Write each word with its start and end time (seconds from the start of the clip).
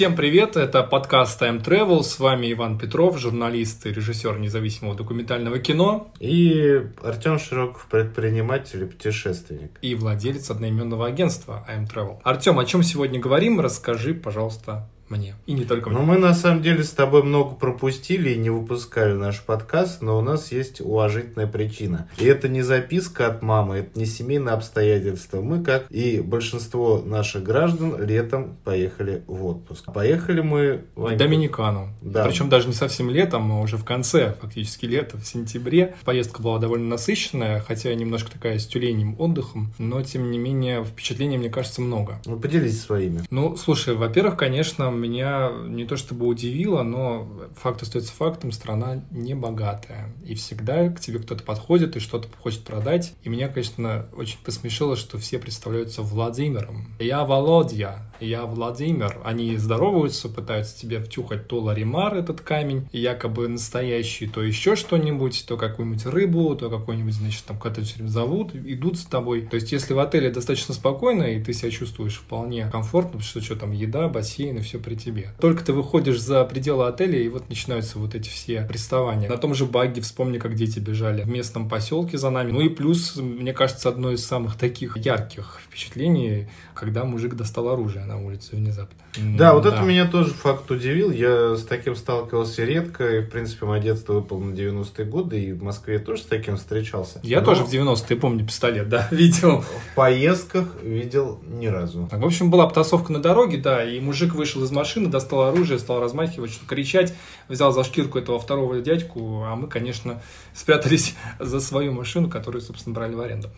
Всем 0.00 0.16
привет, 0.16 0.56
это 0.56 0.82
подкаст 0.82 1.42
Time 1.42 1.62
Travel, 1.62 2.02
с 2.02 2.18
вами 2.18 2.50
Иван 2.54 2.78
Петров, 2.78 3.18
журналист 3.18 3.84
и 3.84 3.92
режиссер 3.92 4.38
независимого 4.38 4.96
документального 4.96 5.58
кино. 5.58 6.10
И 6.18 6.86
Артем 7.02 7.38
Широков, 7.38 7.86
предприниматель 7.90 8.84
и 8.84 8.86
путешественник. 8.86 9.72
И 9.82 9.94
владелец 9.94 10.50
одноименного 10.50 11.06
агентства 11.06 11.66
I'm 11.68 11.86
Travel. 11.86 12.16
Артем, 12.24 12.58
о 12.58 12.64
чем 12.64 12.82
сегодня 12.82 13.20
говорим, 13.20 13.60
расскажи, 13.60 14.14
пожалуйста, 14.14 14.88
мне. 15.10 15.34
И 15.46 15.52
не 15.52 15.64
только 15.64 15.90
мне. 15.90 15.98
Ну, 15.98 16.04
мы 16.04 16.18
на 16.18 16.34
самом 16.34 16.62
деле 16.62 16.84
с 16.84 16.90
тобой 16.90 17.22
много 17.22 17.54
пропустили 17.54 18.30
и 18.30 18.36
не 18.36 18.50
выпускали 18.50 19.12
наш 19.12 19.40
подкаст, 19.42 20.02
но 20.02 20.18
у 20.18 20.22
нас 20.22 20.52
есть 20.52 20.80
уважительная 20.80 21.46
причина. 21.46 22.08
И 22.18 22.24
это 22.24 22.48
не 22.48 22.62
записка 22.62 23.26
от 23.26 23.42
мамы, 23.42 23.78
это 23.78 23.98
не 23.98 24.06
семейные 24.06 24.54
обстоятельства. 24.54 25.40
Мы, 25.40 25.62
как 25.62 25.90
и 25.90 26.20
большинство 26.20 27.02
наших 27.04 27.42
граждан, 27.42 28.02
летом 28.02 28.56
поехали 28.64 29.22
в 29.26 29.44
отпуск. 29.44 29.92
Поехали 29.92 30.40
мы 30.40 30.84
в 30.94 31.16
Доминикану. 31.16 31.88
Да. 32.00 32.24
Причем 32.24 32.48
даже 32.48 32.68
не 32.68 32.74
совсем 32.74 33.10
летом, 33.10 33.52
а 33.52 33.60
уже 33.60 33.76
в 33.76 33.84
конце 33.84 34.36
фактически 34.40 34.86
лета, 34.86 35.18
в 35.18 35.26
сентябре. 35.26 35.94
Поездка 36.04 36.42
была 36.42 36.58
довольно 36.58 36.88
насыщенная, 36.88 37.60
хотя 37.60 37.94
немножко 37.94 38.30
такая 38.30 38.58
с 38.58 38.66
тюленем 38.66 39.16
отдыхом, 39.18 39.72
но 39.78 40.02
тем 40.02 40.30
не 40.30 40.38
менее 40.38 40.84
впечатлений, 40.84 41.38
мне 41.38 41.50
кажется, 41.50 41.80
много. 41.80 42.20
Ну, 42.26 42.38
поделись 42.38 42.80
своими. 42.80 43.22
Ну, 43.30 43.56
слушай, 43.56 43.94
во-первых, 43.94 44.36
конечно, 44.36 44.90
меня 45.00 45.50
не 45.66 45.84
то 45.84 45.96
чтобы 45.96 46.26
удивило, 46.26 46.82
но 46.82 47.28
факт 47.56 47.82
остается 47.82 48.12
фактом, 48.12 48.52
страна 48.52 49.02
не 49.10 49.34
богатая. 49.34 50.12
И 50.24 50.34
всегда 50.34 50.88
к 50.90 51.00
тебе 51.00 51.18
кто-то 51.18 51.42
подходит 51.42 51.96
и 51.96 52.00
что-то 52.00 52.28
хочет 52.40 52.64
продать. 52.64 53.14
И 53.22 53.28
меня, 53.28 53.48
конечно, 53.48 54.06
очень 54.16 54.38
посмешило, 54.44 54.96
что 54.96 55.18
все 55.18 55.38
представляются 55.38 56.02
Владимиром. 56.02 56.94
Я 56.98 57.24
Володя, 57.24 58.10
я 58.20 58.44
Владимир. 58.44 59.18
Они 59.24 59.56
здороваются, 59.56 60.28
пытаются 60.28 60.78
тебе 60.78 61.00
втюхать 61.00 61.48
то 61.48 61.60
ларимар, 61.60 62.14
этот 62.14 62.40
камень, 62.40 62.88
якобы 62.92 63.48
настоящий, 63.48 64.26
то 64.26 64.42
еще 64.42 64.76
что-нибудь, 64.76 65.44
то 65.46 65.56
какую-нибудь 65.56 66.06
рыбу, 66.06 66.54
то 66.54 66.70
какой-нибудь, 66.70 67.14
значит, 67.14 67.44
там 67.44 67.58
кого-то 67.58 67.82
все 67.82 67.96
время 67.96 68.08
зовут, 68.08 68.54
идут 68.54 68.98
с 68.98 69.04
тобой. 69.04 69.42
То 69.42 69.56
есть, 69.56 69.72
если 69.72 69.94
в 69.94 69.98
отеле 69.98 70.30
достаточно 70.30 70.74
спокойно, 70.74 71.24
и 71.24 71.42
ты 71.42 71.52
себя 71.52 71.70
чувствуешь 71.70 72.18
вполне 72.18 72.68
комфортно, 72.70 73.10
потому 73.10 73.22
что 73.22 73.40
что 73.40 73.56
там, 73.56 73.72
еда, 73.72 74.08
бассейн 74.08 74.58
и 74.58 74.60
все 74.60 74.78
при 74.90 74.96
тебе. 74.96 75.30
Только 75.40 75.64
ты 75.64 75.72
выходишь 75.72 76.20
за 76.20 76.44
пределы 76.44 76.88
отеля, 76.88 77.16
и 77.16 77.28
вот 77.28 77.48
начинаются 77.48 77.96
вот 78.00 78.16
эти 78.16 78.28
все 78.28 78.62
приставания. 78.62 79.28
На 79.28 79.36
том 79.36 79.54
же 79.54 79.64
багге 79.64 80.00
вспомни, 80.00 80.38
как 80.38 80.56
дети 80.56 80.80
бежали 80.80 81.22
в 81.22 81.28
местном 81.28 81.68
поселке 81.68 82.18
за 82.18 82.30
нами. 82.30 82.50
Ну 82.50 82.60
и 82.60 82.68
плюс, 82.68 83.14
мне 83.16 83.52
кажется, 83.52 83.88
одно 83.88 84.10
из 84.10 84.26
самых 84.26 84.56
таких 84.56 84.96
ярких 84.96 85.60
впечатлений, 85.64 86.48
когда 86.74 87.04
мужик 87.04 87.34
достал 87.34 87.68
оружие 87.68 88.04
на 88.04 88.20
улице 88.20 88.56
внезапно. 88.56 88.96
Да, 89.16 89.54
вот 89.54 89.64
да. 89.64 89.74
это 89.74 89.82
меня 89.82 90.06
тоже 90.06 90.30
факт 90.30 90.70
удивил. 90.70 91.10
Я 91.10 91.56
с 91.56 91.64
таким 91.64 91.96
сталкивался 91.96 92.64
редко. 92.64 93.18
И, 93.18 93.20
в 93.20 93.28
принципе, 93.28 93.66
мое 93.66 93.80
детство 93.80 94.14
выпало 94.14 94.40
на 94.40 94.54
90-е 94.54 95.04
годы. 95.04 95.40
И 95.40 95.52
в 95.52 95.62
Москве 95.62 95.98
тоже 95.98 96.22
с 96.22 96.26
таким 96.26 96.56
встречался. 96.56 97.20
Я 97.22 97.40
Но... 97.40 97.46
тоже 97.46 97.64
в 97.64 97.72
90-е 97.72 98.16
помню 98.16 98.46
пистолет, 98.46 98.88
да, 98.88 99.08
видел. 99.10 99.62
В 99.62 99.94
поездках 99.94 100.68
видел 100.82 101.40
ни 101.46 101.66
разу. 101.66 102.08
В 102.10 102.24
общем, 102.24 102.50
была 102.50 102.66
потасовка 102.66 103.12
на 103.12 103.20
дороге, 103.20 103.58
да, 103.58 103.84
и 103.84 104.00
мужик 104.00 104.34
вышел 104.34 104.62
из 104.64 104.70
машины, 104.80 105.08
достал 105.08 105.42
оружие, 105.42 105.78
стал 105.78 106.00
размахивать, 106.00 106.52
что 106.52 106.66
кричать, 106.66 107.14
взял 107.48 107.72
за 107.72 107.84
шкирку 107.84 108.18
этого 108.18 108.38
второго 108.38 108.80
дядьку, 108.80 109.44
а 109.44 109.56
мы, 109.56 109.68
конечно, 109.68 110.22
спрятались 110.54 111.14
за 111.38 111.60
свою 111.60 111.92
машину, 111.92 112.28
которую, 112.28 112.62
собственно, 112.62 112.94
брали 112.94 113.14
в 113.14 113.20
аренду. 113.20 113.50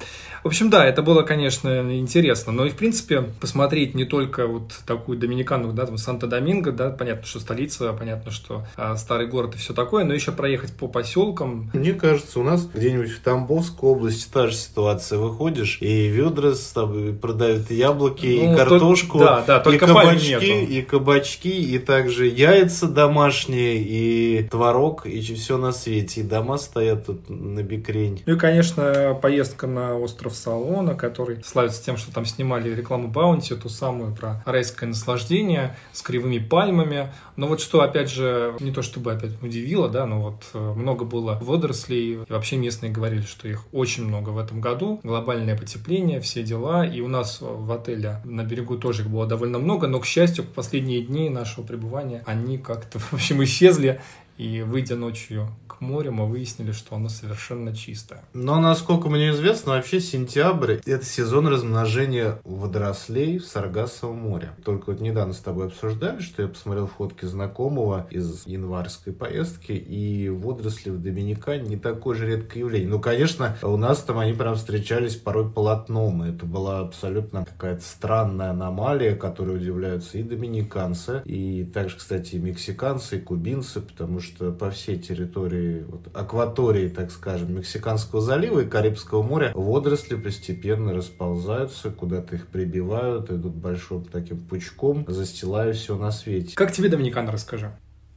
В 0.42 0.48
общем, 0.48 0.70
да, 0.70 0.84
это 0.84 1.02
было, 1.02 1.22
конечно, 1.22 1.68
интересно. 1.96 2.52
Но 2.52 2.66
и, 2.66 2.70
в 2.70 2.76
принципе, 2.76 3.22
посмотреть 3.40 3.94
не 3.94 4.04
только 4.04 4.46
вот 4.46 4.72
такую 4.86 5.18
Доминикану 5.18 5.72
да, 5.72 5.86
там 5.86 5.96
Санто-Доминго, 5.96 6.72
да, 6.72 6.90
понятно, 6.90 7.26
что 7.26 7.40
столица, 7.40 7.92
понятно, 7.92 8.30
что 8.30 8.66
а, 8.76 8.96
старый 8.96 9.26
город 9.26 9.54
и 9.54 9.58
все 9.58 9.72
такое, 9.74 10.04
но 10.04 10.14
еще 10.14 10.32
проехать 10.32 10.74
по 10.74 10.88
поселкам. 10.88 11.70
Мне 11.72 11.92
кажется, 11.92 12.40
у 12.40 12.42
нас 12.42 12.66
где-нибудь 12.66 13.10
в 13.10 13.20
Тамбовской 13.20 13.88
области 13.88 14.28
та 14.30 14.48
же 14.48 14.54
ситуация. 14.54 15.18
Выходишь, 15.18 15.78
и 15.80 16.08
ведра 16.08 16.54
с 16.54 16.72
тобой 16.72 17.12
продают 17.12 17.70
яблоки, 17.70 18.40
ну, 18.42 18.52
и 18.52 18.56
картошку, 18.56 19.18
только, 19.18 19.34
да, 19.36 19.44
да, 19.46 19.60
только 19.60 19.84
и 19.84 19.88
кабачки, 19.88 20.64
и 20.64 20.82
кабачки, 20.82 21.01
и 21.48 21.78
также 21.78 22.26
яйца 22.26 22.88
домашние, 22.88 23.76
и 23.78 24.48
творог, 24.48 25.06
и 25.06 25.20
все 25.20 25.58
на 25.58 25.72
свете. 25.72 26.20
И 26.20 26.24
дома 26.24 26.58
стоят 26.58 27.06
тут 27.06 27.28
на 27.28 27.62
бикрень. 27.62 28.22
Ну 28.26 28.34
и, 28.34 28.38
конечно, 28.38 29.18
поездка 29.20 29.66
на 29.66 29.96
остров 29.98 30.34
Салона, 30.34 30.94
который 30.94 31.42
славится 31.44 31.84
тем, 31.84 31.96
что 31.96 32.12
там 32.12 32.24
снимали 32.24 32.74
рекламу 32.74 33.08
Баунти, 33.08 33.54
ту 33.54 33.68
самую 33.68 34.14
про 34.14 34.42
райское 34.46 34.88
наслаждение 34.88 35.76
с 35.92 36.02
кривыми 36.02 36.38
пальмами. 36.38 37.12
Но 37.36 37.46
вот 37.46 37.60
что, 37.60 37.80
опять 37.80 38.10
же, 38.10 38.54
не 38.60 38.72
то 38.72 38.82
чтобы 38.82 39.12
опять 39.12 39.42
удивило, 39.42 39.88
да, 39.88 40.06
но 40.06 40.20
вот 40.20 40.44
э, 40.54 40.58
много 40.58 41.04
было 41.04 41.38
водорослей. 41.40 42.12
И 42.12 42.18
вообще 42.28 42.56
местные 42.56 42.92
говорили, 42.92 43.22
что 43.22 43.48
их 43.48 43.64
очень 43.72 44.04
много 44.04 44.30
в 44.30 44.38
этом 44.38 44.60
году. 44.60 45.00
Глобальное 45.02 45.56
потепление, 45.56 46.20
все 46.20 46.42
дела. 46.42 46.86
И 46.86 47.00
у 47.00 47.08
нас 47.08 47.38
в 47.40 47.70
отеле 47.72 48.20
на 48.24 48.44
берегу 48.44 48.76
тоже 48.76 49.02
их 49.02 49.10
было 49.10 49.26
довольно 49.26 49.58
много, 49.58 49.86
но, 49.86 50.00
к 50.00 50.06
счастью, 50.06 50.44
последние 50.44 50.91
дни 51.00 51.30
нашего 51.30 51.64
пребывания 51.64 52.22
они 52.26 52.58
как-то, 52.58 52.98
в 53.00 53.14
общем, 53.14 53.42
исчезли. 53.44 54.00
И 54.38 54.62
выйдя 54.62 54.96
ночью 54.96 55.48
к 55.66 55.80
морю, 55.80 56.12
мы 56.12 56.26
выяснили, 56.26 56.72
что 56.72 56.96
оно 56.96 57.08
совершенно 57.08 57.74
чистое. 57.74 58.24
Но, 58.32 58.60
насколько 58.60 59.08
мне 59.08 59.30
известно, 59.30 59.72
вообще 59.72 60.00
сентябрь– 60.00 60.78
это 60.86 61.04
сезон 61.04 61.48
размножения 61.48 62.40
водорослей 62.44 63.38
в 63.38 63.44
Саргассовом 63.44 64.18
море. 64.18 64.52
Только 64.64 64.90
вот 64.90 65.00
недавно 65.00 65.32
с 65.34 65.38
тобой 65.38 65.66
обсуждали, 65.66 66.20
что 66.20 66.42
я 66.42 66.48
посмотрел 66.48 66.86
фотки 66.86 67.26
знакомого 67.26 68.06
из 68.10 68.46
январской 68.46 69.12
поездки, 69.12 69.72
и 69.72 70.28
водоросли 70.28 70.90
в 70.90 71.02
Доминикане 71.02 71.68
не 71.68 71.76
такое 71.76 72.16
же 72.16 72.26
редкое 72.26 72.60
явление. 72.60 72.88
Ну, 72.88 73.00
конечно, 73.00 73.56
у 73.62 73.76
нас 73.76 74.02
там 74.02 74.18
они 74.18 74.32
прям 74.32 74.56
встречались 74.56 75.16
порой 75.16 75.50
полотном, 75.50 76.24
и 76.24 76.30
это 76.30 76.46
была 76.46 76.80
абсолютно 76.80 77.44
какая-то 77.44 77.82
странная 77.82 78.50
аномалия, 78.50 79.14
которой 79.14 79.56
удивляются 79.56 80.18
и 80.18 80.22
доминиканцы, 80.22 81.22
и 81.24 81.64
также, 81.64 81.98
кстати, 81.98 82.36
и 82.36 82.38
мексиканцы, 82.38 83.18
и 83.18 83.20
кубинцы, 83.20 83.80
потому 83.80 84.20
что 84.22 84.52
по 84.52 84.70
всей 84.70 84.98
территории, 84.98 85.84
вот, 85.88 86.08
акватории, 86.14 86.88
так 86.88 87.10
скажем, 87.10 87.56
Мексиканского 87.56 88.20
залива 88.20 88.60
и 88.60 88.66
Карибского 88.68 89.22
моря 89.22 89.52
водоросли 89.54 90.16
постепенно 90.16 90.94
расползаются, 90.94 91.90
куда-то 91.90 92.36
их 92.36 92.46
прибивают, 92.46 93.30
идут 93.30 93.54
большим 93.54 94.04
таким 94.04 94.40
пучком, 94.40 95.04
застилая 95.08 95.72
все 95.72 95.96
на 95.96 96.10
свете. 96.10 96.54
Как 96.54 96.72
тебе 96.72 96.88
Доминикан, 96.88 97.28
расскажи? 97.28 97.72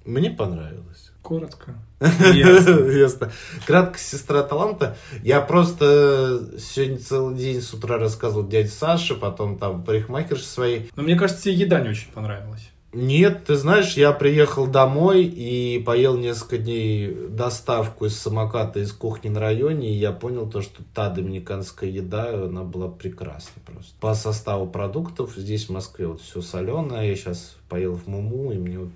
Мне 0.06 0.30
понравилось. 0.30 1.12
Коротко. 1.24 1.74
Ясно. 2.00 3.32
Кратко 3.66 3.98
сестра 3.98 4.44
таланта. 4.44 4.96
Я 5.24 5.42
просто 5.42 6.48
сегодня 6.60 7.00
целый 7.00 7.36
день 7.36 7.60
с 7.60 7.74
утра 7.74 7.98
рассказывал 7.98 8.48
дяде 8.48 8.70
Саше, 8.70 9.16
потом 9.16 9.58
там 9.58 9.84
парикмахерше 9.84 10.44
своей. 10.44 10.92
Но 10.96 11.02
мне 11.02 11.16
кажется, 11.16 11.44
тебе 11.44 11.56
еда 11.56 11.82
не 11.82 11.90
очень 11.90 12.12
понравилась. 12.12 12.70
Нет, 12.96 13.44
ты 13.44 13.56
знаешь, 13.56 13.98
я 13.98 14.14
приехал 14.14 14.68
домой 14.68 15.26
и 15.26 15.84
поел 15.86 16.18
несколько 16.18 16.58
дней 16.58 17.14
доставку 17.30 18.06
из 18.06 18.18
самоката 18.18 18.80
из 18.80 18.94
кухни 18.94 19.28
на 19.28 19.42
районе, 19.42 19.94
и 19.94 19.98
я 19.98 20.14
понял 20.14 20.50
то, 20.50 20.62
что 20.62 20.82
та 20.94 21.10
доминиканская 21.10 21.90
еда, 21.90 22.46
она 22.46 22.64
была 22.64 22.88
прекрасна 22.88 23.62
просто. 23.66 23.92
По 24.00 24.16
составу 24.16 24.66
продуктов 24.66 25.34
здесь 25.36 25.66
в 25.66 25.74
Москве 25.74 26.08
вот 26.08 26.22
все 26.22 26.42
соленое, 26.42 27.10
я 27.10 27.16
сейчас 27.18 27.58
поел 27.68 27.96
в 27.96 28.08
Муму, 28.08 28.54
и 28.54 28.58
мне 28.58 28.80
вот 28.80 28.92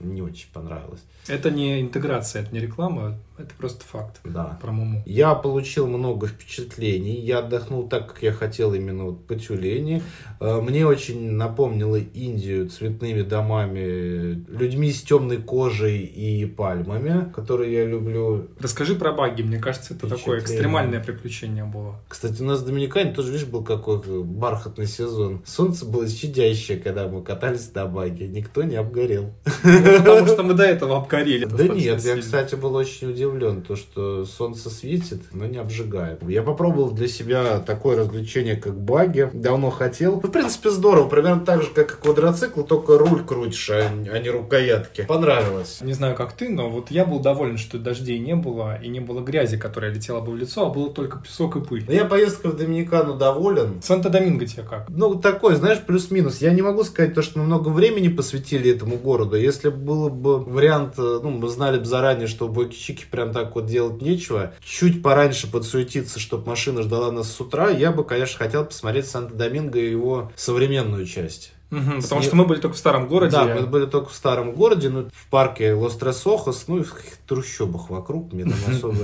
не 0.00 0.22
очень 0.22 0.48
понравилось. 0.52 1.04
Это 1.28 1.52
не 1.52 1.80
интеграция, 1.80 2.42
это 2.42 2.52
не 2.52 2.60
реклама, 2.60 3.16
это 3.38 3.54
просто 3.58 3.84
факт 3.84 4.20
да. 4.24 4.58
про 4.62 4.72
Муму. 4.72 5.02
Я 5.04 5.34
получил 5.34 5.86
много 5.86 6.26
впечатлений. 6.26 7.20
Я 7.20 7.40
отдохнул 7.40 7.86
так, 7.88 8.08
как 8.14 8.22
я 8.22 8.32
хотел 8.32 8.72
именно 8.72 9.04
вот 9.04 9.26
по 9.26 9.34
тюлени. 9.34 10.02
Э, 10.40 10.60
мне 10.60 10.86
очень 10.86 11.32
напомнило 11.32 11.96
Индию 11.96 12.68
цветными 12.68 13.22
домами, 13.22 14.44
людьми 14.48 14.90
с 14.90 15.02
темной 15.02 15.38
кожей 15.38 15.98
и 15.98 16.46
пальмами, 16.46 17.30
которые 17.34 17.72
я 17.74 17.84
люблю. 17.84 18.48
Расскажи 18.58 18.94
про 18.94 19.12
баги. 19.12 19.42
Мне 19.42 19.58
кажется, 19.58 19.92
это 19.92 20.08
такое 20.08 20.40
экстремальное 20.40 21.02
приключение 21.02 21.64
было. 21.64 21.96
Кстати, 22.08 22.40
у 22.40 22.46
нас 22.46 22.60
в 22.60 22.66
Доминикане 22.66 23.12
тоже, 23.12 23.32
видишь, 23.32 23.46
был 23.46 23.62
какой 23.62 24.00
бархатный 24.24 24.86
сезон. 24.86 25.42
Солнце 25.44 25.84
было 25.84 26.08
щадящее, 26.08 26.78
когда 26.78 27.06
мы 27.06 27.22
катались 27.22 27.70
на 27.74 27.86
баге. 27.86 28.28
Никто 28.28 28.62
не 28.62 28.76
обгорел. 28.76 29.32
Ну, 29.62 29.98
потому 29.98 30.26
что 30.26 30.42
мы 30.42 30.54
до 30.54 30.64
этого 30.64 30.96
обгорели. 30.96 31.44
Да 31.44 31.64
нет, 31.68 32.02
я, 32.02 32.16
кстати, 32.16 32.54
был 32.54 32.74
очень 32.74 33.10
удивлен 33.10 33.25
удивлен, 33.26 33.62
то 33.62 33.76
что 33.76 34.24
солнце 34.24 34.70
светит, 34.70 35.22
но 35.32 35.46
не 35.46 35.58
обжигает. 35.58 36.22
Я 36.28 36.42
попробовал 36.42 36.90
для 36.90 37.08
себя 37.08 37.58
такое 37.60 37.96
развлечение, 37.96 38.56
как 38.56 38.78
баги. 38.78 39.30
Давно 39.32 39.70
хотел. 39.70 40.20
Ну, 40.22 40.28
в 40.28 40.32
принципе, 40.32 40.70
здорово. 40.70 41.08
Примерно 41.08 41.44
так 41.44 41.62
же, 41.62 41.70
как 41.70 41.92
и 41.92 42.02
квадроцикл, 42.02 42.62
только 42.62 42.98
руль 42.98 43.24
крутишь, 43.24 43.70
а, 43.70 43.90
а 44.12 44.18
не 44.18 44.30
рукоятки. 44.30 45.02
Понравилось. 45.02 45.78
Не 45.80 45.92
знаю, 45.92 46.14
как 46.16 46.32
ты, 46.32 46.48
но 46.48 46.70
вот 46.70 46.90
я 46.90 47.04
был 47.04 47.20
доволен, 47.20 47.58
что 47.58 47.78
дождей 47.78 48.18
не 48.18 48.34
было 48.34 48.80
и 48.80 48.88
не 48.88 49.00
было 49.00 49.20
грязи, 49.20 49.56
которая 49.56 49.92
летела 49.92 50.20
бы 50.20 50.32
в 50.32 50.36
лицо, 50.36 50.66
а 50.66 50.70
было 50.70 50.90
только 50.90 51.18
песок 51.18 51.56
и 51.56 51.60
пыль. 51.60 51.84
Но 51.86 51.92
я 51.92 52.04
поездкой 52.04 52.52
в 52.52 52.56
Доминикану 52.56 53.14
доволен. 53.14 53.82
Санта-Доминго 53.82 54.46
тебе 54.46 54.62
как? 54.62 54.86
Ну, 54.88 55.14
такой, 55.16 55.56
знаешь, 55.56 55.80
плюс-минус. 55.80 56.40
Я 56.40 56.52
не 56.52 56.62
могу 56.62 56.84
сказать 56.84 57.14
то, 57.14 57.22
что 57.22 57.38
мы 57.38 57.46
много 57.46 57.68
времени 57.68 58.08
посвятили 58.08 58.70
этому 58.70 58.96
городу. 58.96 59.36
Если 59.36 59.68
было 59.68 60.08
бы 60.08 60.38
вариант, 60.38 60.94
э, 60.98 61.20
ну, 61.22 61.30
мы 61.30 61.48
знали 61.48 61.78
бы 61.78 61.84
заранее, 61.84 62.26
что 62.26 62.46
в 62.46 62.52
Бойкичике 62.52 63.06
прям 63.16 63.32
так 63.32 63.54
вот 63.54 63.66
делать 63.66 64.02
нечего, 64.02 64.52
чуть 64.62 65.02
пораньше 65.02 65.50
подсуетиться, 65.50 66.20
чтобы 66.20 66.46
машина 66.46 66.82
ждала 66.82 67.10
нас 67.10 67.32
с 67.32 67.40
утра, 67.40 67.70
я 67.70 67.90
бы, 67.90 68.04
конечно, 68.04 68.38
хотел 68.38 68.64
посмотреть 68.64 69.06
Санта-Доминго 69.06 69.78
и 69.78 69.90
его 69.90 70.30
современную 70.36 71.06
часть. 71.06 71.52
Угу, 71.70 72.02
потому 72.02 72.22
что 72.22 72.36
мы 72.36 72.44
были 72.44 72.60
только 72.60 72.76
в 72.76 72.78
старом 72.78 73.08
городе. 73.08 73.32
Да, 73.32 73.44
мы 73.44 73.66
были 73.66 73.86
только 73.86 74.10
в 74.10 74.14
старом 74.14 74.52
городе, 74.52 74.88
ну, 74.88 75.08
в 75.12 75.30
парке 75.30 75.72
Лос-Трес-Охос, 75.74 76.64
ну, 76.68 76.78
и 76.78 76.82
в 76.84 76.94
трущобах 77.26 77.90
вокруг, 77.90 78.32
мне 78.32 78.44
там 78.44 78.54
особо... 78.68 78.96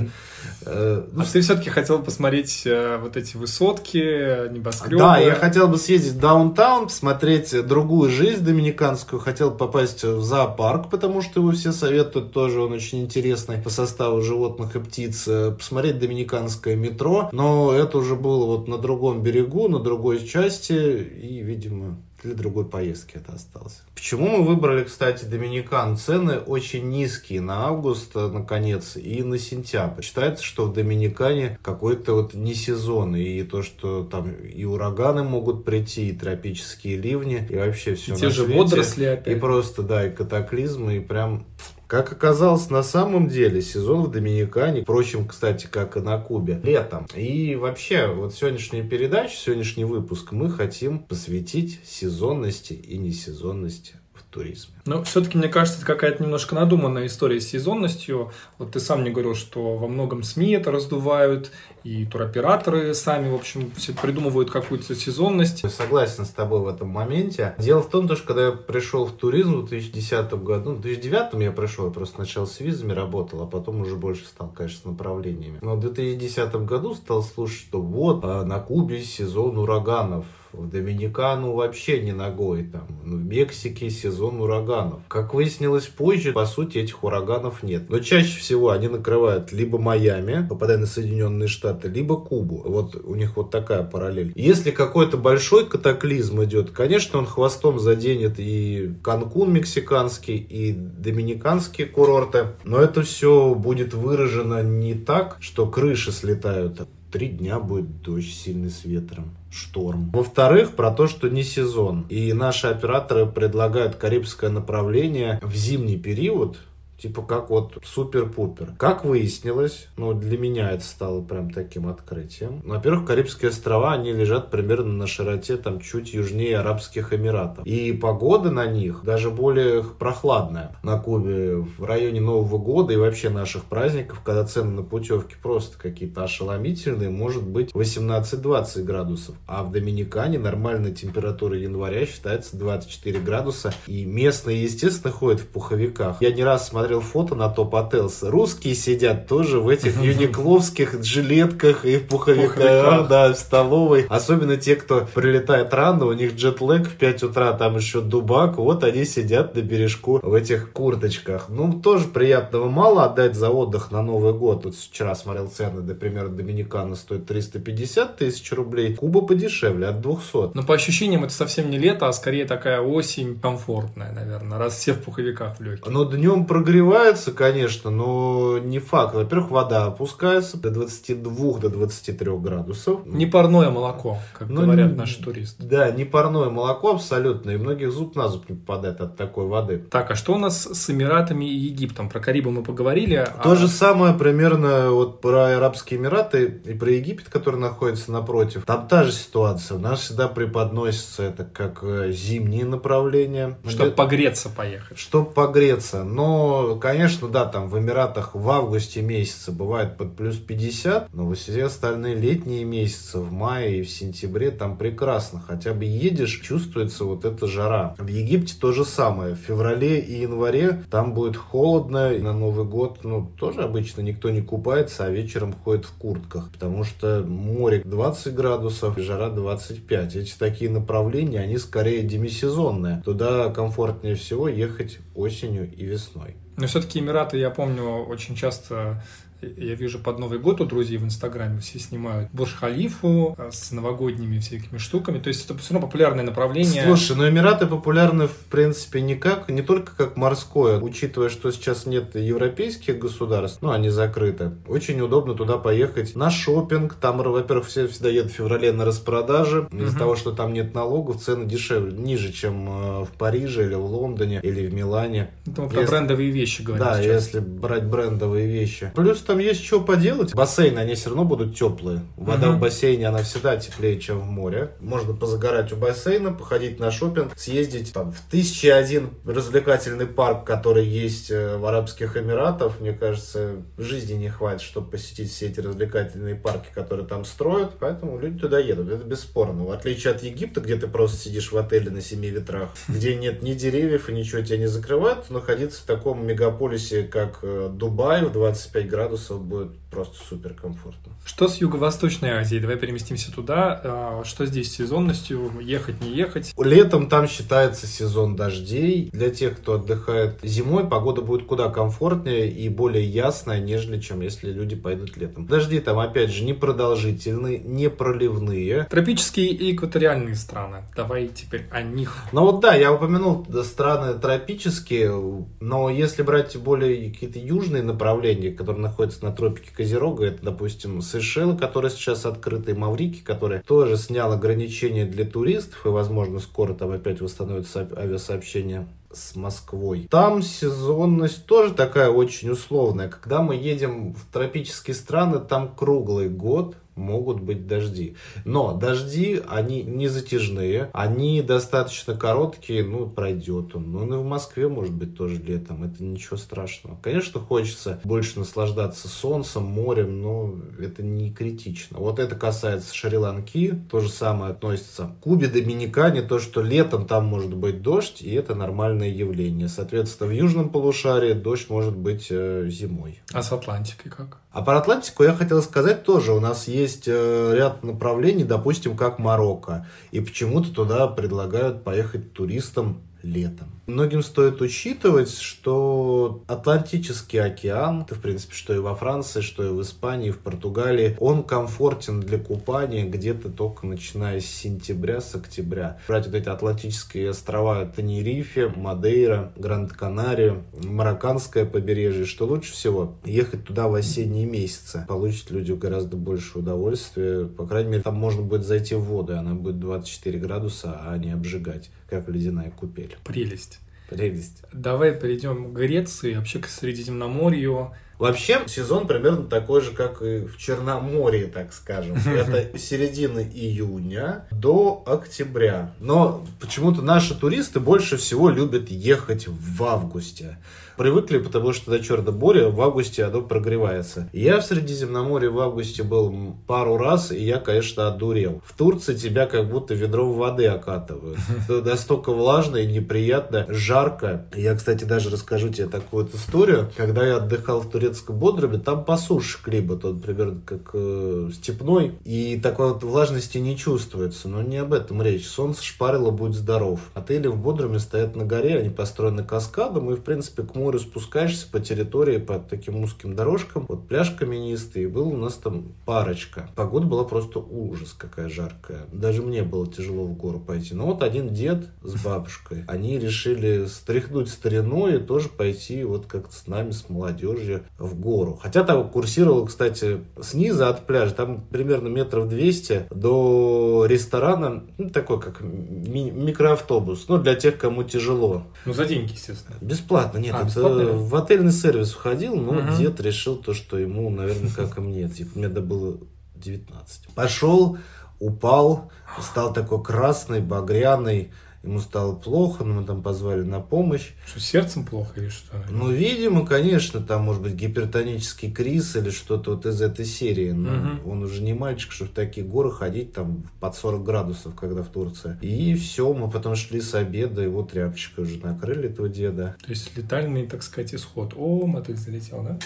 Э, 0.64 1.04
ну, 1.10 1.22
а 1.22 1.24
ты 1.24 1.40
все-таки 1.40 1.70
хотел 1.70 2.00
посмотреть 2.02 2.62
э, 2.64 2.98
вот 3.02 3.16
эти 3.16 3.36
высотки, 3.36 4.48
небоскребы? 4.52 4.98
Да, 4.98 5.18
я 5.18 5.34
хотел 5.34 5.66
бы 5.66 5.76
съездить 5.76 6.12
в 6.12 6.20
downtown, 6.20 6.86
посмотреть 6.86 7.66
другую 7.66 8.10
жизнь 8.10 8.44
доминиканскую, 8.44 9.18
хотел 9.18 9.50
попасть 9.50 10.04
в 10.04 10.22
зоопарк, 10.22 10.88
потому 10.88 11.20
что 11.20 11.40
его 11.40 11.50
все 11.50 11.72
советуют, 11.72 12.32
тоже 12.32 12.60
он 12.60 12.72
очень 12.72 13.02
интересный 13.02 13.58
по 13.58 13.70
составу 13.70 14.22
животных 14.22 14.76
и 14.76 14.80
птиц, 14.80 15.24
э, 15.26 15.50
посмотреть 15.50 15.98
доминиканское 15.98 16.76
метро, 16.76 17.28
но 17.32 17.72
это 17.72 17.98
уже 17.98 18.14
было 18.14 18.46
вот 18.46 18.68
на 18.68 18.78
другом 18.78 19.22
берегу, 19.22 19.66
на 19.68 19.80
другой 19.80 20.24
части, 20.24 20.72
и, 20.72 21.42
видимо, 21.42 21.98
для 22.22 22.34
другой 22.34 22.64
поездки 22.64 23.16
это 23.16 23.32
осталось. 23.32 23.82
Почему 23.94 24.28
мы 24.28 24.44
выбрали, 24.44 24.84
кстати, 24.84 25.24
Доминикан? 25.24 25.96
Цены 25.96 26.38
очень 26.38 26.88
низкие 26.88 27.40
на 27.40 27.66
август, 27.66 28.14
э, 28.14 28.28
наконец, 28.28 28.96
и 28.96 29.22
на 29.22 29.38
сентябрь. 29.38 30.02
Считается, 30.02 30.44
что 30.44 30.66
в 30.66 30.72
Доминикане 30.72 31.58
какой-то 31.62 32.14
вот 32.14 32.34
не 32.34 32.54
сезон, 32.54 33.16
и 33.16 33.42
то, 33.42 33.62
что 33.62 34.04
там 34.04 34.30
и 34.30 34.64
ураганы 34.64 35.22
могут 35.22 35.64
прийти, 35.64 36.08
и 36.08 36.12
тропические 36.12 36.96
ливни, 36.96 37.46
и 37.48 37.56
вообще 37.56 37.94
все 37.94 38.14
и 38.14 38.16
те 38.16 38.30
же 38.30 38.44
свете. 38.44 38.58
водоросли 38.58 39.04
опять. 39.04 39.36
И 39.36 39.40
просто, 39.40 39.82
да, 39.82 40.06
и 40.06 40.10
катаклизмы, 40.10 40.96
и 40.96 41.00
прям 41.00 41.44
как 41.92 42.10
оказалось, 42.10 42.70
на 42.70 42.82
самом 42.82 43.28
деле 43.28 43.60
сезон 43.60 44.04
в 44.04 44.10
Доминикане, 44.10 44.80
впрочем, 44.80 45.28
кстати, 45.28 45.68
как 45.70 45.98
и 45.98 46.00
на 46.00 46.18
Кубе, 46.18 46.58
летом. 46.62 47.06
И 47.14 47.54
вообще, 47.54 48.06
вот 48.06 48.32
сегодняшняя 48.32 48.82
передача, 48.82 49.36
сегодняшний 49.36 49.84
выпуск 49.84 50.32
мы 50.32 50.50
хотим 50.50 51.00
посвятить 51.00 51.80
сезонности 51.84 52.72
и 52.72 52.96
несезонности 52.96 53.96
туризме. 54.32 54.74
Но 54.84 55.04
все-таки, 55.04 55.38
мне 55.38 55.48
кажется, 55.48 55.78
это 55.78 55.86
какая-то 55.86 56.22
немножко 56.22 56.54
надуманная 56.54 57.06
история 57.06 57.40
с 57.40 57.48
сезонностью. 57.48 58.32
Вот 58.58 58.72
ты 58.72 58.80
сам 58.80 59.02
мне 59.02 59.10
говорил, 59.10 59.34
что 59.34 59.76
во 59.76 59.86
многом 59.86 60.22
СМИ 60.22 60.52
это 60.52 60.72
раздувают, 60.72 61.52
и 61.84 62.06
туроператоры 62.06 62.94
сами, 62.94 63.30
в 63.30 63.34
общем, 63.34 63.70
все 63.76 63.92
придумывают 63.92 64.50
какую-то 64.50 64.94
сезонность. 64.94 65.62
Я 65.62 65.68
согласен 65.68 66.24
с 66.24 66.30
тобой 66.30 66.60
в 66.60 66.68
этом 66.68 66.88
моменте. 66.88 67.54
Дело 67.58 67.82
в 67.82 67.90
том, 67.90 68.08
что 68.16 68.26
когда 68.26 68.46
я 68.46 68.52
пришел 68.52 69.04
в 69.04 69.12
туризм 69.12 69.60
в 69.60 69.68
2010 69.68 70.32
году, 70.34 70.70
ну, 70.70 70.76
в 70.76 70.80
2009 70.80 71.42
я 71.42 71.52
пришел, 71.52 71.86
я 71.86 71.90
просто 71.90 72.16
сначала 72.16 72.46
с 72.46 72.60
визами 72.60 72.92
работал, 72.92 73.42
а 73.42 73.46
потом 73.46 73.80
уже 73.82 73.96
больше 73.96 74.24
стал, 74.24 74.48
конечно, 74.48 74.80
с 74.80 74.84
направлениями. 74.84 75.58
Но 75.60 75.76
в 75.76 75.80
2010 75.80 76.54
году 76.64 76.94
стал 76.94 77.22
слушать, 77.22 77.60
что 77.60 77.80
вот, 77.80 78.24
а 78.24 78.44
на 78.44 78.58
Кубе 78.60 79.02
сезон 79.02 79.58
ураганов, 79.58 80.24
в 80.52 80.68
Доминикану 80.68 81.52
вообще 81.52 82.00
не 82.00 82.12
ногой. 82.12 82.64
Там, 82.64 82.86
ну, 83.04 83.16
в 83.16 83.24
Мексике 83.24 83.90
сезон 83.90 84.40
ураганов. 84.40 85.00
Как 85.08 85.34
выяснилось 85.34 85.86
позже, 85.86 86.32
по 86.32 86.46
сути, 86.46 86.78
этих 86.78 87.02
ураганов 87.04 87.62
нет. 87.62 87.88
Но 87.88 87.98
чаще 87.98 88.38
всего 88.38 88.70
они 88.70 88.88
накрывают 88.88 89.52
либо 89.52 89.78
Майами, 89.78 90.46
попадая 90.48 90.78
на 90.78 90.86
Соединенные 90.86 91.48
Штаты, 91.48 91.88
либо 91.88 92.16
Кубу. 92.16 92.62
Вот 92.64 92.96
у 92.96 93.14
них 93.14 93.36
вот 93.36 93.50
такая 93.50 93.82
параллель. 93.82 94.32
Если 94.34 94.70
какой-то 94.70 95.16
большой 95.16 95.66
катаклизм 95.66 96.42
идет, 96.44 96.70
конечно, 96.70 97.18
он 97.18 97.26
хвостом 97.26 97.78
заденет 97.78 98.34
и 98.38 98.94
Канкун 99.02 99.52
мексиканский, 99.52 100.36
и 100.36 100.72
доминиканские 100.72 101.86
курорты. 101.86 102.48
Но 102.64 102.78
это 102.78 103.02
все 103.02 103.54
будет 103.54 103.94
выражено 103.94 104.62
не 104.62 104.94
так, 104.94 105.36
что 105.40 105.66
крыши 105.66 106.12
слетают. 106.12 106.82
Три 107.12 107.28
дня 107.28 107.60
будет 107.60 108.00
дождь 108.00 108.32
сильный 108.32 108.70
с 108.70 108.86
ветром 108.86 109.36
шторм. 109.50 110.10
Во-вторых, 110.12 110.74
про 110.74 110.90
то, 110.90 111.06
что 111.06 111.28
не 111.28 111.42
сезон. 111.42 112.06
И 112.08 112.32
наши 112.32 112.68
операторы 112.68 113.26
предлагают 113.26 113.96
карибское 113.96 114.48
направление 114.48 115.38
в 115.42 115.54
зимний 115.54 115.98
период, 115.98 116.58
Типа 117.02 117.22
как 117.22 117.50
вот 117.50 117.78
супер-пупер. 117.84 118.74
Как 118.78 119.04
выяснилось, 119.04 119.88
ну 119.96 120.14
для 120.14 120.38
меня 120.38 120.70
это 120.70 120.84
стало 120.84 121.20
прям 121.20 121.50
таким 121.50 121.88
открытием. 121.88 122.62
Ну, 122.62 122.74
во-первых, 122.74 123.08
Карибские 123.08 123.50
острова, 123.50 123.94
они 123.94 124.12
лежат 124.12 124.52
примерно 124.52 124.92
на 124.92 125.08
широте 125.08 125.56
там 125.56 125.80
чуть 125.80 126.14
южнее 126.14 126.60
Арабских 126.60 127.12
Эмиратов. 127.12 127.66
И 127.66 127.92
погода 127.92 128.52
на 128.52 128.66
них 128.66 129.00
даже 129.02 129.30
более 129.30 129.82
прохладная. 129.82 130.76
На 130.84 130.96
Кубе 130.96 131.56
в 131.56 131.82
районе 131.82 132.20
Нового 132.20 132.58
года 132.58 132.92
и 132.92 132.96
вообще 132.96 133.30
наших 133.30 133.64
праздников, 133.64 134.20
когда 134.24 134.44
цены 134.44 134.70
на 134.70 134.82
путевки 134.84 135.34
просто 135.42 135.76
какие-то 135.76 136.22
ошеломительные, 136.22 137.10
может 137.10 137.42
быть 137.42 137.72
18-20 137.72 138.84
градусов. 138.84 139.34
А 139.48 139.64
в 139.64 139.72
Доминикане 139.72 140.38
нормальная 140.38 140.92
температура 140.92 141.58
января 141.58 142.06
считается 142.06 142.56
24 142.56 143.18
градуса. 143.18 143.74
И 143.88 144.04
местные, 144.04 144.62
естественно, 144.62 145.12
ходят 145.12 145.40
в 145.40 145.48
пуховиках. 145.48 146.22
Я 146.22 146.30
не 146.30 146.44
раз 146.44 146.68
смотрел 146.68 146.91
смотрел 146.92 147.00
фото 147.00 147.34
на 147.34 147.48
Топ 147.48 147.74
Hotels. 147.74 148.28
Русские 148.28 148.74
сидят 148.74 149.26
тоже 149.26 149.60
в 149.60 149.68
этих 149.68 150.00
юникловских 150.02 151.02
жилетках 151.02 151.84
и 151.84 151.96
в 151.96 152.06
пуховиках, 152.06 153.08
да, 153.08 153.32
в 153.32 153.36
столовой. 153.36 154.06
Особенно 154.08 154.56
те, 154.56 154.76
кто 154.76 155.06
прилетает 155.14 155.72
рано, 155.72 156.06
у 156.06 156.12
них 156.12 156.34
джетлэг 156.34 156.86
в 156.86 156.96
5 156.96 157.22
утра, 157.22 157.52
там 157.52 157.76
еще 157.76 158.00
дубак, 158.00 158.58
вот 158.58 158.84
они 158.84 159.04
сидят 159.04 159.54
на 159.54 159.60
бережку 159.60 160.20
в 160.22 160.34
этих 160.34 160.72
курточках. 160.72 161.46
Ну, 161.48 161.80
тоже 161.80 162.08
приятного 162.08 162.68
мало 162.68 163.04
отдать 163.04 163.34
за 163.34 163.48
отдых 163.48 163.90
на 163.90 164.02
Новый 164.02 164.34
год. 164.34 164.64
Вот 164.64 164.74
вчера 164.74 165.14
смотрел 165.14 165.48
цены, 165.48 165.80
например, 165.80 166.28
Доминикана 166.28 166.96
стоит 166.96 167.26
350 167.26 168.16
тысяч 168.16 168.52
рублей, 168.52 168.94
Куба 168.94 169.22
подешевле, 169.22 169.88
от 169.88 170.00
200. 170.02 170.54
Но 170.54 170.62
по 170.62 170.74
ощущениям 170.74 171.24
это 171.24 171.32
совсем 171.32 171.70
не 171.70 171.78
лето, 171.78 172.08
а 172.08 172.12
скорее 172.12 172.44
такая 172.44 172.80
осень 172.80 173.38
комфортная, 173.40 174.12
наверное, 174.12 174.58
раз 174.58 174.76
все 174.76 174.92
в 174.92 174.98
пуховиках 174.98 175.58
в 175.58 175.62
легких. 175.62 175.90
Но 175.90 176.04
днем 176.04 176.44
прогревается 176.46 176.71
нагревается, 176.72 177.32
конечно, 177.32 177.90
но 177.90 178.58
не 178.58 178.78
факт. 178.78 179.14
Во-первых, 179.14 179.50
вода 179.50 179.84
опускается 179.86 180.56
до 180.56 180.70
22 180.70 181.58
до 181.58 181.68
23 181.68 182.30
градусов. 182.38 183.04
Не 183.06 183.26
парное 183.26 183.70
молоко, 183.70 184.18
как 184.32 184.48
ну, 184.48 184.62
говорят 184.62 184.92
не, 184.92 184.96
наши 184.96 185.22
туристы. 185.22 185.62
Да, 185.62 185.90
не 185.90 186.04
парное 186.04 186.48
молоко 186.48 186.92
абсолютно. 186.92 187.50
И 187.50 187.56
многих 187.56 187.92
зуб 187.92 188.16
на 188.16 188.28
зуб 188.28 188.48
не 188.48 188.56
попадает 188.56 189.00
от 189.00 189.16
такой 189.16 189.46
воды. 189.46 189.84
Так, 189.90 190.10
а 190.10 190.14
что 190.14 190.34
у 190.34 190.38
нас 190.38 190.66
с 190.66 190.90
Эмиратами 190.90 191.44
и 191.44 191.54
Египтом? 191.54 192.08
Про 192.08 192.20
Карибы 192.20 192.50
мы 192.50 192.62
поговорили. 192.62 193.26
То 193.42 193.52
а... 193.52 193.56
же 193.56 193.68
самое 193.68 194.14
примерно 194.14 194.90
вот 194.90 195.20
про 195.20 195.56
Арабские 195.56 196.00
Эмираты 196.00 196.62
и 196.64 196.74
про 196.74 196.90
Египет, 196.90 197.28
который 197.28 197.60
находится 197.60 198.10
напротив. 198.12 198.64
Там 198.66 198.88
та 198.88 199.04
же 199.04 199.12
ситуация. 199.12 199.76
У 199.76 199.80
нас 199.80 200.00
всегда 200.00 200.28
преподносится 200.28 201.24
это 201.24 201.44
как 201.44 201.80
э, 201.82 202.12
зимние 202.12 202.64
направления. 202.64 203.58
Чтобы 203.68 203.90
погреться 203.90 204.48
поехать. 204.48 204.98
Чтобы 204.98 205.30
погреться. 205.30 206.04
Но 206.04 206.61
конечно, 206.76 207.28
да, 207.28 207.46
там 207.46 207.68
в 207.68 207.78
Эмиратах 207.78 208.34
в 208.34 208.48
августе 208.50 209.02
месяце 209.02 209.52
бывает 209.52 209.96
под 209.96 210.16
плюс 210.16 210.36
50, 210.36 211.12
но 211.12 211.26
во 211.26 211.34
все 211.34 211.64
остальные 211.64 212.16
летние 212.16 212.64
месяцы, 212.64 213.18
в 213.18 213.32
мае 213.32 213.80
и 213.80 213.82
в 213.82 213.90
сентябре, 213.90 214.50
там 214.50 214.76
прекрасно. 214.76 215.42
Хотя 215.46 215.72
бы 215.72 215.84
едешь, 215.84 216.40
чувствуется 216.42 217.04
вот 217.04 217.24
эта 217.24 217.46
жара. 217.46 217.94
В 217.98 218.06
Египте 218.06 218.54
то 218.60 218.72
же 218.72 218.84
самое. 218.84 219.34
В 219.34 219.38
феврале 219.38 220.00
и 220.00 220.22
январе 220.22 220.84
там 220.90 221.14
будет 221.14 221.36
холодно. 221.36 222.12
И 222.12 222.20
на 222.20 222.32
Новый 222.32 222.64
год, 222.64 223.00
ну, 223.02 223.30
тоже 223.38 223.62
обычно 223.62 224.00
никто 224.00 224.30
не 224.30 224.42
купается, 224.42 225.04
а 225.04 225.10
вечером 225.10 225.52
ходит 225.52 225.84
в 225.84 225.92
куртках. 225.92 226.50
Потому 226.52 226.84
что 226.84 227.24
море 227.26 227.82
20 227.84 228.34
градусов, 228.34 228.98
жара 228.98 229.30
25. 229.30 230.16
Эти 230.16 230.34
такие 230.38 230.70
направления, 230.70 231.40
они 231.40 231.58
скорее 231.58 232.02
демисезонные. 232.02 233.02
Туда 233.04 233.50
комфортнее 233.50 234.14
всего 234.14 234.48
ехать 234.48 234.98
осенью 235.14 235.70
и 235.72 235.84
весной. 235.84 236.36
Но 236.56 236.66
все-таки 236.66 236.98
Эмираты, 236.98 237.38
я 237.38 237.50
помню, 237.50 238.04
очень 238.04 238.34
часто 238.36 239.02
Я 239.42 239.74
вижу 239.74 239.98
под 239.98 240.18
Новый 240.18 240.38
год 240.38 240.60
у 240.60 240.64
друзей 240.64 240.98
в 240.98 241.04
Инстаграме 241.04 241.60
все 241.60 241.78
снимают 241.78 242.30
Бурж-Халифу 242.32 243.34
э, 243.36 243.50
с 243.52 243.72
новогодними 243.72 244.38
всякими 244.38 244.78
штуками. 244.78 245.18
То 245.18 245.28
есть 245.28 245.44
это 245.44 245.58
все 245.58 245.74
равно 245.74 245.88
популярное 245.88 246.24
направление. 246.24 246.84
Слушай, 246.84 247.16
но 247.16 247.28
Эмираты 247.28 247.66
популярны, 247.66 248.28
в 248.28 248.36
принципе, 248.50 249.00
не 249.00 249.16
как, 249.16 249.48
не 249.48 249.62
только 249.62 249.96
как 249.96 250.16
морское, 250.16 250.78
учитывая, 250.78 251.28
что 251.28 251.50
сейчас 251.50 251.86
нет 251.86 252.14
европейских 252.14 252.98
государств, 252.98 253.58
ну, 253.62 253.70
они 253.70 253.90
закрыты. 253.90 254.52
Очень 254.66 255.00
удобно 255.00 255.34
туда 255.34 255.58
поехать 255.58 256.14
на 256.14 256.30
шопинг. 256.30 256.94
Там, 256.94 257.18
во-первых, 257.18 257.66
все 257.66 257.86
всегда 257.88 258.08
едут 258.08 258.32
в 258.32 258.36
феврале 258.36 258.72
на 258.72 258.84
распродажи. 258.84 259.68
Из-за 259.72 259.98
того, 259.98 260.16
что 260.16 260.32
там 260.32 260.52
нет 260.52 260.74
налогов, 260.74 261.20
цены 261.20 261.46
дешевле, 261.46 261.92
ниже, 261.96 262.32
чем 262.32 262.68
э, 262.68 263.04
в 263.04 263.08
Париже 263.18 263.66
или 263.66 263.74
в 263.74 263.84
Лондоне 263.84 264.40
или 264.42 264.66
в 264.66 264.74
Милане. 264.74 265.30
Это 265.46 265.62
мы 265.62 265.68
про 265.68 265.82
брендовые 265.82 266.30
вещи 266.30 266.62
говорим 266.62 266.84
Да, 266.84 267.02
сейчас. 267.02 267.26
если 267.26 267.40
брать 267.40 267.84
брендовые 267.84 268.46
вещи. 268.46 268.92
Плюс 268.94 269.20
там 269.32 269.38
есть 269.38 269.64
что 269.64 269.80
поделать. 269.80 270.34
Бассейны, 270.34 270.78
они 270.78 270.94
все 270.94 271.08
равно 271.08 271.24
будут 271.24 271.56
теплые. 271.56 272.02
Вода 272.16 272.48
Мгм. 272.48 272.56
в 272.58 272.60
бассейне, 272.60 273.08
она 273.08 273.22
всегда 273.22 273.56
теплее, 273.56 273.98
чем 273.98 274.20
в 274.20 274.24
море. 274.26 274.72
Можно 274.80 275.14
позагорать 275.14 275.72
у 275.72 275.76
бассейна, 275.76 276.32
походить 276.32 276.78
на 276.78 276.90
шопинг, 276.90 277.32
съездить 277.38 277.92
там, 277.94 278.12
в 278.12 278.20
тысячи 278.30 278.66
один 278.66 279.10
развлекательный 279.24 280.06
парк, 280.06 280.44
который 280.46 280.84
есть 280.86 281.30
э, 281.30 281.56
в 281.56 281.64
Арабских 281.64 282.16
Эмиратах. 282.16 282.78
Мне 282.80 282.92
кажется, 282.92 283.62
жизни 283.78 284.12
не 284.14 284.28
хватит, 284.28 284.60
чтобы 284.60 284.90
посетить 284.90 285.30
все 285.32 285.46
эти 285.46 285.60
развлекательные 285.60 286.34
парки, 286.34 286.68
которые 286.74 287.06
там 287.06 287.24
строят. 287.24 287.72
Поэтому 287.80 288.18
люди 288.18 288.38
туда 288.40 288.58
едут. 288.58 288.90
Это 288.90 289.04
бесспорно. 289.04 289.64
В 289.64 289.70
отличие 289.70 290.12
от 290.12 290.22
Египта, 290.22 290.60
где 290.60 290.76
ты 290.76 290.88
просто 290.88 291.16
сидишь 291.16 291.52
в 291.52 291.56
отеле 291.56 291.90
на 291.90 292.02
семи 292.02 292.28
ветрах, 292.28 292.68
где 292.86 293.14
нет 293.16 293.40
ни 293.42 293.54
деревьев 293.54 294.10
и 294.10 294.12
ничего 294.12 294.42
тебя 294.42 294.58
не 294.58 294.66
закрывает, 294.66 295.30
находиться 295.30 295.80
в 295.80 295.84
таком 295.86 296.26
мегаполисе, 296.26 297.04
как 297.04 297.38
э, 297.42 297.70
Дубай, 297.72 298.22
в 298.24 298.32
25 298.32 298.88
градусов 298.88 299.21
будет 299.30 299.81
просто 299.92 300.16
супер 300.26 300.54
комфортно. 300.54 301.12
Что 301.24 301.48
с 301.48 301.58
Юго-Восточной 301.58 302.30
Азией? 302.30 302.60
Давай 302.60 302.76
переместимся 302.76 303.30
туда. 303.30 303.80
А, 303.84 304.22
Что 304.24 304.46
здесь 304.46 304.72
с 304.72 304.76
сезонностью? 304.76 305.52
Ехать, 305.60 306.00
не 306.00 306.10
ехать? 306.10 306.52
Летом 306.58 307.08
там 307.08 307.28
считается 307.28 307.86
сезон 307.86 308.34
дождей. 308.34 309.10
Для 309.12 309.28
тех, 309.30 309.58
кто 309.58 309.74
отдыхает 309.74 310.38
зимой, 310.42 310.88
погода 310.88 311.20
будет 311.20 311.46
куда 311.46 311.68
комфортнее 311.68 312.50
и 312.50 312.68
более 312.70 313.04
ясная, 313.04 313.60
нежели 313.60 314.00
чем 314.00 314.22
если 314.22 314.50
люди 314.50 314.74
пойдут 314.74 315.16
летом. 315.18 315.46
Дожди 315.46 315.78
там, 315.78 315.98
опять 315.98 316.30
же, 316.30 316.42
не 316.42 316.54
продолжительные, 316.54 317.58
не 317.58 317.90
проливные. 317.90 318.86
Тропические 318.90 319.48
и 319.48 319.74
экваториальные 319.76 320.36
страны. 320.36 320.84
Давай 320.96 321.28
теперь 321.28 321.66
о 321.70 321.82
них. 321.82 322.16
Ну 322.32 322.42
вот 322.42 322.60
да, 322.60 322.74
я 322.74 322.92
упомянул 322.92 323.46
страны 323.62 324.18
тропические, 324.18 325.46
но 325.60 325.90
если 325.90 326.22
брать 326.22 326.56
более 326.56 327.10
какие-то 327.10 327.38
южные 327.38 327.82
направления, 327.82 328.50
которые 328.50 328.82
находятся 328.82 329.24
на 329.24 329.32
тропике 329.32 329.81
Козерога, 329.82 330.26
это, 330.26 330.44
допустим, 330.44 331.02
Сейшелы, 331.02 331.56
которые 331.56 331.90
сейчас 331.90 332.24
открыты, 332.24 332.72
Маврики, 332.72 333.20
который 333.20 333.58
тоже 333.58 333.96
снял 333.96 334.32
ограничения 334.32 335.04
для 335.04 335.24
туристов, 335.24 335.84
и, 335.84 335.88
возможно, 335.88 336.38
скоро 336.38 336.72
там 336.72 336.92
опять 336.92 337.20
восстановится 337.20 337.88
авиасообщение 337.96 338.86
с 339.12 339.34
Москвой. 339.34 340.06
Там 340.08 340.40
сезонность 340.40 341.46
тоже 341.46 341.74
такая 341.74 342.10
очень 342.10 342.50
условная. 342.50 343.08
Когда 343.08 343.42
мы 343.42 343.56
едем 343.56 344.14
в 344.14 344.24
тропические 344.32 344.94
страны, 344.94 345.40
там 345.40 345.74
круглый 345.74 346.28
год 346.28 346.76
могут 346.94 347.40
быть 347.40 347.66
дожди. 347.66 348.16
Но 348.44 348.74
дожди, 348.74 349.40
они 349.48 349.82
не 349.82 350.08
затяжные, 350.08 350.90
они 350.92 351.42
достаточно 351.42 352.16
короткие, 352.16 352.84
ну, 352.84 353.08
пройдет 353.08 353.74
он. 353.74 353.92
Ну, 353.92 354.04
и 354.04 354.18
в 354.18 354.24
Москве, 354.24 354.68
может 354.68 354.94
быть, 354.94 355.16
тоже 355.16 355.36
летом, 355.36 355.84
это 355.84 356.02
ничего 356.02 356.36
страшного. 356.36 356.98
Конечно, 357.02 357.40
хочется 357.40 358.00
больше 358.04 358.38
наслаждаться 358.38 359.08
солнцем, 359.08 359.64
морем, 359.64 360.20
но 360.20 360.54
это 360.78 361.02
не 361.02 361.32
критично. 361.32 361.98
Вот 361.98 362.18
это 362.18 362.36
касается 362.36 362.94
Шри-Ланки, 362.94 363.80
то 363.90 364.00
же 364.00 364.08
самое 364.08 364.52
относится 364.52 365.06
к 365.06 365.20
Кубе, 365.20 365.48
Доминикане, 365.48 366.22
то, 366.22 366.38
что 366.38 366.62
летом 366.62 367.06
там 367.06 367.26
может 367.26 367.54
быть 367.54 367.82
дождь, 367.82 368.22
и 368.22 368.32
это 368.34 368.54
нормальное 368.54 369.08
явление. 369.08 369.68
Соответственно, 369.68 370.30
в 370.30 370.32
южном 370.32 370.70
полушарии 370.70 371.32
дождь 371.32 371.70
может 371.70 371.96
быть 371.96 372.28
э, 372.30 372.68
зимой. 372.68 373.20
А 373.32 373.42
с 373.42 373.52
Атлантикой 373.52 374.10
как? 374.10 374.38
А 374.52 374.60
про 374.60 374.78
Атлантику 374.78 375.22
я 375.22 375.32
хотел 375.32 375.62
сказать 375.62 376.04
тоже. 376.04 376.32
У 376.32 376.40
нас 376.40 376.68
есть 376.68 376.81
э, 377.06 377.54
ряд 377.54 377.82
направлений, 377.82 378.44
допустим, 378.44 378.96
как 378.96 379.18
Марокко. 379.18 379.86
И 380.10 380.20
почему-то 380.20 380.72
туда 380.72 381.06
предлагают 381.08 381.84
поехать 381.84 382.32
туристам 382.32 383.02
летом. 383.22 383.68
Многим 383.86 384.22
стоит 384.22 384.60
учитывать, 384.60 385.36
что 385.36 386.44
Атлантический 386.46 387.40
океан, 387.40 388.06
в 388.08 388.20
принципе 388.20 388.54
что 388.54 388.74
и 388.74 388.78
во 388.78 388.94
Франции, 388.94 389.40
что 389.40 389.64
и 389.64 389.70
в 389.70 389.82
Испании, 389.82 390.30
в 390.30 390.38
Португалии, 390.38 391.16
он 391.18 391.42
комфортен 391.42 392.20
для 392.20 392.38
купания 392.38 393.04
где-то 393.04 393.50
только 393.50 393.86
начиная 393.86 394.40
с 394.40 394.46
сентября, 394.46 395.20
с 395.20 395.34
октября. 395.34 395.98
Брать 396.06 396.26
вот 396.26 396.34
эти 396.36 396.48
Атлантические 396.48 397.30
острова 397.30 397.84
Тенерифе, 397.86 398.68
Мадейра, 398.68 399.52
Гранд-Канария, 399.56 400.62
Марокканское 400.84 401.64
побережье, 401.64 402.24
что 402.24 402.46
лучше 402.46 402.72
всего 402.72 403.16
ехать 403.24 403.64
туда 403.64 403.88
в 403.88 403.94
осенние 403.94 404.46
месяцы. 404.46 405.04
Получат 405.08 405.50
люди 405.50 405.72
гораздо 405.72 406.16
больше 406.16 406.58
удовольствия. 406.58 407.46
По 407.46 407.66
крайней 407.66 407.90
мере, 407.90 408.02
там 408.02 408.14
можно 408.14 408.42
будет 408.42 408.64
зайти 408.64 408.94
в 408.94 409.00
воду, 409.00 409.32
и 409.32 409.36
она 409.36 409.54
будет 409.54 409.80
24 409.80 410.38
градуса, 410.38 411.00
а 411.04 411.18
не 411.18 411.30
обжигать, 411.30 411.90
как 412.08 412.28
ледяная 412.28 412.70
купель. 412.70 413.11
Прелесть. 413.24 413.80
Прелесть. 414.08 414.62
Давай 414.72 415.18
перейдем 415.18 415.72
к 415.72 415.76
Греции, 415.76 416.34
вообще 416.34 416.58
к 416.58 416.66
Средиземноморью. 416.66 417.94
Вообще, 418.22 418.60
сезон 418.68 419.08
примерно 419.08 419.46
такой 419.46 419.80
же, 419.80 419.90
как 419.90 420.22
и 420.22 420.46
в 420.46 420.56
Черноморье, 420.56 421.46
так 421.46 421.72
скажем. 421.72 422.16
Это 422.24 422.78
середина 422.78 423.40
июня 423.40 424.46
до 424.52 425.02
октября. 425.06 425.92
Но 425.98 426.46
почему-то 426.60 427.02
наши 427.02 427.34
туристы 427.34 427.80
больше 427.80 428.16
всего 428.16 428.48
любят 428.48 428.92
ехать 428.92 429.48
в 429.48 429.82
августе. 429.82 430.58
Привыкли, 430.96 431.38
потому 431.38 431.72
что 431.72 431.90
до 431.90 432.00
черта 432.00 432.30
Боря 432.30 432.68
в 432.68 432.80
августе 432.80 433.24
оно 433.24 433.42
прогревается. 433.42 434.28
Я 434.32 434.60
в 434.60 434.64
Средиземноморье 434.64 435.50
в 435.50 435.58
августе 435.58 436.04
был 436.04 436.54
пару 436.68 436.96
раз, 436.96 437.32
и 437.32 437.42
я, 437.42 437.58
конечно, 437.58 438.06
одурел. 438.06 438.62
В 438.64 438.76
Турции 438.76 439.14
тебя 439.14 439.46
как 439.46 439.68
будто 439.68 439.94
ведром 439.94 440.34
воды 440.34 440.66
окатывают. 440.66 441.38
Это 441.68 441.82
настолько 441.82 442.32
влажно 442.32 442.76
и 442.76 442.86
неприятно, 442.86 443.66
жарко. 443.68 444.46
Я, 444.54 444.76
кстати, 444.76 445.04
даже 445.04 445.30
расскажу 445.30 445.70
тебе 445.70 445.88
такую 445.88 446.24
вот 446.24 446.34
историю. 446.34 446.90
Когда 446.96 447.26
я 447.26 447.36
отдыхал 447.38 447.80
в 447.80 447.90
турецком 447.90 448.11
Бодруме, 448.20 448.78
там 448.78 449.04
по 449.04 449.16
суше 449.16 449.58
климат, 449.62 450.04
он 450.04 450.20
примерно 450.20 450.60
как 450.64 450.90
э, 450.94 451.50
степной, 451.52 452.14
и 452.24 452.58
такой 452.60 452.92
вот 452.92 453.02
влажности 453.02 453.58
не 453.58 453.76
чувствуется. 453.76 454.48
Но 454.48 454.62
не 454.62 454.78
об 454.78 454.92
этом 454.92 455.22
речь. 455.22 455.46
Солнце 455.46 455.82
шпарило, 455.82 456.30
будь 456.30 456.54
здоров. 456.54 457.00
Отели 457.14 457.46
в 457.46 457.56
Бодруме 457.56 457.98
стоят 457.98 458.36
на 458.36 458.44
горе, 458.44 458.78
они 458.78 458.90
построены 458.90 459.44
каскадом, 459.44 460.10
и, 460.10 460.16
в 460.16 460.22
принципе, 460.22 460.62
к 460.62 460.74
морю 460.74 460.98
спускаешься 460.98 461.66
по 461.70 461.80
территории, 461.80 462.38
по 462.38 462.58
таким 462.58 463.02
узким 463.02 463.34
дорожкам. 463.34 463.86
Вот 463.88 464.08
пляж 464.08 464.30
каменистый, 464.30 465.04
и 465.04 465.06
был 465.06 465.28
у 465.28 465.36
нас 465.36 465.54
там 465.54 465.92
парочка. 466.04 466.68
Погода 466.74 467.06
была 467.06 467.24
просто 467.24 467.58
ужас, 467.58 468.14
какая 468.16 468.48
жаркая. 468.48 469.06
Даже 469.12 469.42
мне 469.42 469.62
было 469.62 469.86
тяжело 469.86 470.24
в 470.24 470.36
гору 470.36 470.60
пойти. 470.60 470.94
Но 470.94 471.06
вот 471.06 471.22
один 471.22 471.48
дед 471.48 471.88
с 472.02 472.22
бабушкой, 472.22 472.84
они 472.88 473.18
решили 473.18 473.86
стряхнуть 473.86 474.48
старину 474.48 475.08
и 475.08 475.18
тоже 475.18 475.48
пойти 475.48 476.04
вот 476.04 476.26
как-то 476.26 476.54
с 476.54 476.66
нами, 476.66 476.90
с 476.90 477.08
молодежью 477.08 477.84
в 478.02 478.18
гору. 478.18 478.58
Хотя 478.62 478.84
там 478.84 479.08
курсировал, 479.08 479.66
кстати, 479.66 480.20
снизу 480.42 480.86
от 480.86 481.06
пляжа, 481.06 481.32
там 481.34 481.60
примерно 481.70 482.08
метров 482.08 482.48
200 482.48 483.06
до 483.10 484.04
ресторана, 484.08 484.84
ну, 484.98 485.10
такой 485.10 485.40
как 485.40 485.60
ми- 485.60 486.30
микроавтобус, 486.30 487.26
ну, 487.28 487.38
для 487.38 487.54
тех, 487.54 487.78
кому 487.78 488.02
тяжело. 488.04 488.64
Ну, 488.84 488.92
за 488.92 489.04
деньги, 489.06 489.32
естественно. 489.32 489.76
Бесплатно, 489.80 490.38
нет, 490.38 490.54
А, 490.54 490.58
это 490.58 490.66
бесплатно, 490.66 491.04
в 491.12 491.34
отельный 491.36 491.72
сервис 491.72 492.10
входил, 492.12 492.56
но 492.56 492.72
Мгм. 492.72 492.96
дед 492.96 493.20
решил 493.20 493.56
то, 493.56 493.72
что 493.74 493.98
ему, 493.98 494.28
наверное, 494.30 494.70
как 494.74 494.98
и 494.98 495.00
мне, 495.00 495.28
типа, 495.28 495.58
мне 495.58 495.68
было 495.68 496.18
19. 496.56 497.28
Пошел, 497.34 497.98
упал, 498.38 499.10
стал 499.40 499.72
такой 499.72 500.02
красный, 500.02 500.60
багряный, 500.60 501.52
ему 501.82 501.98
стало 502.00 502.34
плохо, 502.34 502.84
но 502.84 503.00
мы 503.00 503.04
там 503.06 503.22
позвали 503.22 503.62
на 503.62 503.80
помощь. 503.80 504.30
Что, 504.46 504.60
сердцем 504.60 505.04
плохо 505.04 505.40
или 505.40 505.48
что? 505.48 505.76
Ну, 505.90 506.10
видимо, 506.10 506.64
конечно, 506.64 507.20
там 507.20 507.42
может 507.42 507.62
быть 507.62 507.74
гипертонический 507.74 508.70
криз 508.70 509.16
или 509.16 509.30
что-то 509.30 509.72
вот 509.72 509.84
из 509.86 510.00
этой 510.00 510.24
серии. 510.24 510.70
Но 510.72 510.90
Мгм. 510.92 511.28
он 511.28 511.42
уже 511.42 511.60
не 511.62 511.74
мальчик, 511.74 512.12
что 512.12 512.26
в 512.26 512.28
такие 512.28 512.64
горы 512.66 512.90
ходить 512.92 513.32
там 513.32 513.64
под 513.80 513.96
40 513.96 514.22
градусов, 514.24 514.74
когда 514.74 515.02
в 515.02 515.08
Турции. 515.08 515.56
И 515.60 515.94
все, 515.96 516.32
мы 516.32 516.48
потом 516.50 516.76
шли 516.76 517.00
с 517.00 517.14
обеда, 517.14 517.64
и 517.64 517.66
вот 517.66 517.90
тряпочкой 517.92 518.44
уже 518.44 518.58
накрыли 518.58 519.08
этого 519.08 519.28
деда. 519.28 519.76
То 519.84 519.90
есть 519.90 520.16
летальный, 520.16 520.66
так 520.66 520.82
сказать, 520.82 521.14
исход. 521.14 521.54
О, 521.56 521.86
мотыль 521.86 522.16
залетел, 522.16 522.62
да? 522.62 522.78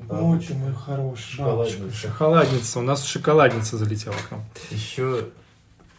Бабочка. 0.00 0.54
мой 0.54 0.72
хороший. 0.74 1.36
Шоколадница. 1.36 1.78
Бабочка. 1.78 1.96
Шоколадница. 2.08 2.78
У 2.80 2.82
нас 2.82 3.04
шоколадница 3.04 3.76
залетела 3.78 4.14
к 4.28 4.30
нам. 4.32 4.44
Еще 4.72 5.26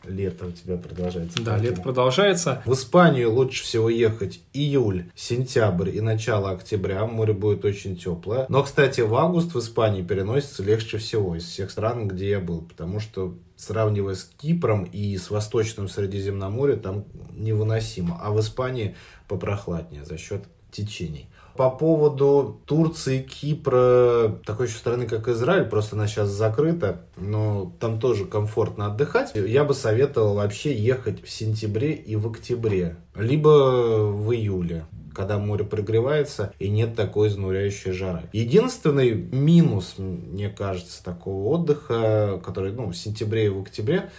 лето 0.05 0.48
у 0.48 0.51
тебя 0.51 0.77
продолжается. 0.77 1.41
Да, 1.41 1.57
лето 1.57 1.81
продолжается. 1.81 2.62
В 2.65 2.74
Испанию 2.74 3.31
лучше 3.31 3.63
всего 3.63 3.89
ехать 3.89 4.41
июль, 4.53 5.12
сентябрь 5.15 5.89
и 5.89 6.01
начало 6.01 6.51
октября. 6.51 7.05
Море 7.05 7.33
будет 7.33 7.65
очень 7.65 7.95
теплое. 7.95 8.45
Но, 8.50 8.63
кстати, 8.63 9.01
в 9.01 9.13
август 9.15 9.53
в 9.53 9.60
Испании 9.60 10.01
переносится 10.01 10.63
легче 10.63 10.98
всего 10.98 11.36
из 11.36 11.43
всех 11.43 11.72
стран, 11.72 12.07
где 12.07 12.31
я 12.31 12.39
был. 12.39 12.62
Потому 12.62 13.00
что 13.00 13.38
сравнивая 13.55 14.15
с 14.15 14.24
Кипром 14.24 14.83
и 14.83 15.17
с 15.17 15.29
Восточным 15.29 15.88
Средиземноморьем, 15.88 16.79
там 16.79 17.05
невыносимо. 17.31 18.19
А 18.22 18.31
в 18.31 18.39
Испании 18.39 18.95
попрохладнее 19.27 20.05
за 20.05 20.17
счет 20.17 20.43
течений. 20.74 21.30
По 21.56 21.70
поводу 21.70 22.60
Турции, 22.65 23.22
Кипра, 23.22 24.39
такой 24.44 24.65
еще 24.65 24.77
страны, 24.77 25.06
как 25.06 25.27
Израиль, 25.27 25.65
просто 25.65 25.96
она 25.96 26.08
сейчас 26.08 26.30
закрыта, 26.30 27.01
но 27.15 27.72
там 27.80 28.00
тоже 28.00 28.25
комфортно 28.25 28.88
отдыхать. 28.88 29.34
Я 29.36 29.63
бы 29.63 29.75
советовал 29.75 30.34
вообще 30.34 30.75
ехать 30.75 31.24
в 31.24 31.30
сентябре 31.30 31.94
и 31.94 32.15
в 32.15 32.27
октябре, 32.27 32.96
либо 33.15 34.08
в 34.12 34.34
июле 34.34 34.86
когда 35.13 35.38
море 35.38 35.63
прогревается 35.63 36.53
и 36.58 36.70
нет 36.70 36.96
такой 36.96 37.27
изнуряющей 37.27 37.92
жары. 37.92 38.24
Единственный 38.34 39.13
минус, 39.13 39.96
мне 40.00 40.50
кажется, 40.50 41.03
такого 41.03 41.50
отдыха, 41.50 42.42
который 42.44 42.72
ну, 42.72 42.88
в 42.88 42.96
сентябре 42.96 43.46
и 43.46 43.50
в 43.50 43.62
октябре, 43.62 44.10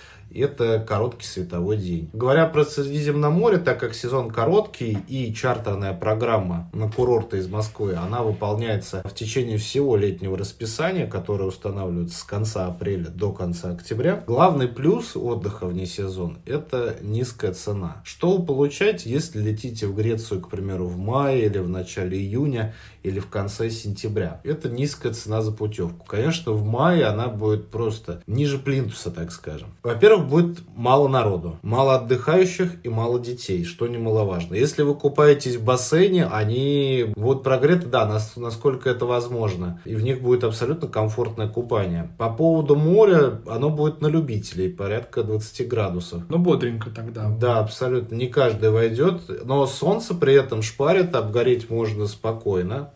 это 0.41 0.85
короткий 0.87 1.27
световой 1.27 1.77
день. 1.77 2.11
Говоря 2.13 2.47
про 2.47 2.65
Средиземноморье, 2.65 3.59
так 3.59 3.81
как 3.81 3.95
сезон 3.95 4.31
короткий 4.31 4.99
и 5.09 5.33
чартерная 5.35 5.95
программа 5.95 6.69
на 6.73 6.91
курорты 6.91 7.39
из 7.39 7.49
Москвы, 7.49 7.95
она 7.95 8.23
выполняется 8.23 9.03
в 9.05 9.15
течение 9.15 9.59
всего 9.59 9.97
летнего 9.97 10.37
расписания, 10.37 11.07
которое 11.07 11.45
устанавливается 11.45 12.19
с 12.19 12.23
конца 12.25 12.67
апреля 12.67 13.09
до 13.09 13.33
конца 13.33 13.71
октября. 13.71 14.23
Главный 14.27 14.69
плюс 14.69 15.17
отдыха 15.17 15.67
вне 15.67 15.87
сезон– 15.87 16.39
это 16.47 16.97
низкая 17.01 17.53
цена. 17.53 18.03
Что 18.05 18.37
вы 18.37 18.45
получаете, 18.45 19.11
если 19.11 19.41
летите 19.41 19.87
в 19.87 19.95
Грецию, 19.95 20.41
к 20.41 20.49
примеру, 20.49 20.87
в 20.87 20.99
мае 20.99 21.47
или 21.47 21.59
в 21.59 21.69
начале 21.69 22.19
июня 22.19 22.75
или 23.03 23.21
в 23.21 23.29
конце 23.29 23.71
сентября? 23.71 24.41
Это 24.45 24.69
низкая 24.69 25.13
цена 25.13 25.43
за 25.43 25.53
путевку. 25.53 26.05
Конечно, 26.07 26.53
в 26.53 26.65
мае 26.65 27.05
она 27.05 27.29
будет 27.29 27.69
просто 27.69 28.23
ниже 28.27 28.59
плинтуса, 28.59 29.11
так 29.11 29.33
скажем. 29.33 29.69
Во-первых, 29.83 30.24
будет 30.25 30.59
мало 30.75 31.09
народу, 31.09 31.59
мало 31.63 31.97
отдыхающих 31.97 32.85
и 32.85 32.89
мало 32.89 33.21
детей, 33.21 33.65
что 33.65 33.87
немаловажно. 33.87 34.55
Если 34.55 34.83
вы 34.83 34.95
купаетесь 34.95 35.57
в 35.57 35.65
бассейне, 35.65 36.27
они 36.27 37.13
будут 37.15 37.43
прогреты, 37.43 37.87
да, 37.87 38.21
насколько 38.37 38.91
это 38.91 39.07
возможно, 39.07 39.81
и 39.85 39.95
в 39.95 40.03
них 40.03 40.21
будет 40.21 40.43
абсолютно 40.45 40.89
комфортное 40.89 41.49
купание. 41.49 42.11
По 42.19 42.31
поводу 42.31 42.75
моря, 42.75 43.41
оно 43.47 43.71
будет 43.71 44.01
на 44.01 44.09
любителей, 44.09 44.69
порядка 44.69 45.23
20 45.23 45.69
градусов. 45.69 46.23
Ну, 46.29 46.39
бодренько 46.39 46.91
тогда. 46.91 47.29
Да, 47.29 47.61
абсолютно, 47.61 48.15
не 48.15 48.27
каждый 48.27 48.71
войдет, 48.71 49.45
но 49.45 49.67
солнце 49.67 50.15
при 50.15 50.35
этом 50.35 50.63
шпарит, 50.63 51.15
обгореть 51.15 51.71
можно 51.71 52.07
спокойно. 52.07 52.91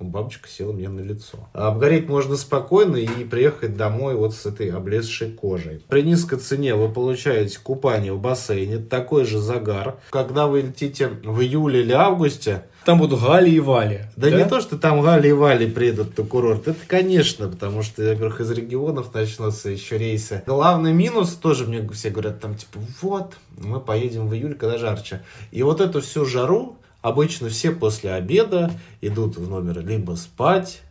Бабочка 0.00 0.48
села 0.48 0.72
мне 0.72 0.88
на 0.88 1.00
лицо. 1.00 1.48
Обгореть 1.52 2.08
можно 2.08 2.36
спокойно 2.36 2.96
и 2.96 3.24
приехать 3.24 3.76
домой 3.76 4.14
вот 4.14 4.32
с 4.32 4.46
этой 4.46 4.70
облезшей 4.70 5.32
кожей. 5.32 5.82
При 5.88 6.02
низкой 6.02 6.38
цене 6.38 6.76
вы 6.76 6.88
получаете 6.88 7.58
купание 7.58 8.12
в 8.12 8.20
бассейне, 8.20 8.78
такой 8.78 9.24
же 9.24 9.40
загар. 9.40 9.96
Когда 10.10 10.46
вы 10.46 10.60
летите 10.60 11.08
в 11.08 11.40
июле 11.40 11.80
или 11.80 11.92
августе, 11.92 12.62
там 12.88 13.00
будут 13.00 13.20
Гали 13.20 13.50
и 13.50 13.60
Вали. 13.60 14.06
Да, 14.16 14.30
да? 14.30 14.36
не 14.38 14.48
то, 14.48 14.62
что 14.62 14.78
там 14.78 15.02
Гали 15.02 15.28
и 15.28 15.32
Вали 15.32 15.70
приедут 15.70 16.16
на 16.16 16.24
курорт. 16.24 16.68
Это, 16.68 16.78
конечно, 16.86 17.48
потому 17.48 17.82
что, 17.82 18.02
во-первых, 18.02 18.40
из 18.40 18.50
регионов 18.50 19.12
начнутся 19.12 19.68
еще 19.68 19.98
рейсы. 19.98 20.42
Главный 20.46 20.94
минус, 20.94 21.34
тоже 21.34 21.66
мне 21.66 21.86
все 21.90 22.08
говорят, 22.08 22.40
там, 22.40 22.54
типа, 22.54 22.78
вот, 23.02 23.34
мы 23.58 23.80
поедем 23.80 24.26
в 24.28 24.34
июль, 24.34 24.54
когда 24.54 24.78
жарче. 24.78 25.22
И 25.50 25.62
вот 25.62 25.82
эту 25.82 26.00
всю 26.00 26.24
жару 26.24 26.77
Обычно 27.00 27.48
все 27.48 27.70
после 27.70 28.12
обеда 28.12 28.72
идут 29.00 29.36
в 29.36 29.48
номер 29.48 29.86
либо 29.86 30.14
спать, 30.16 30.82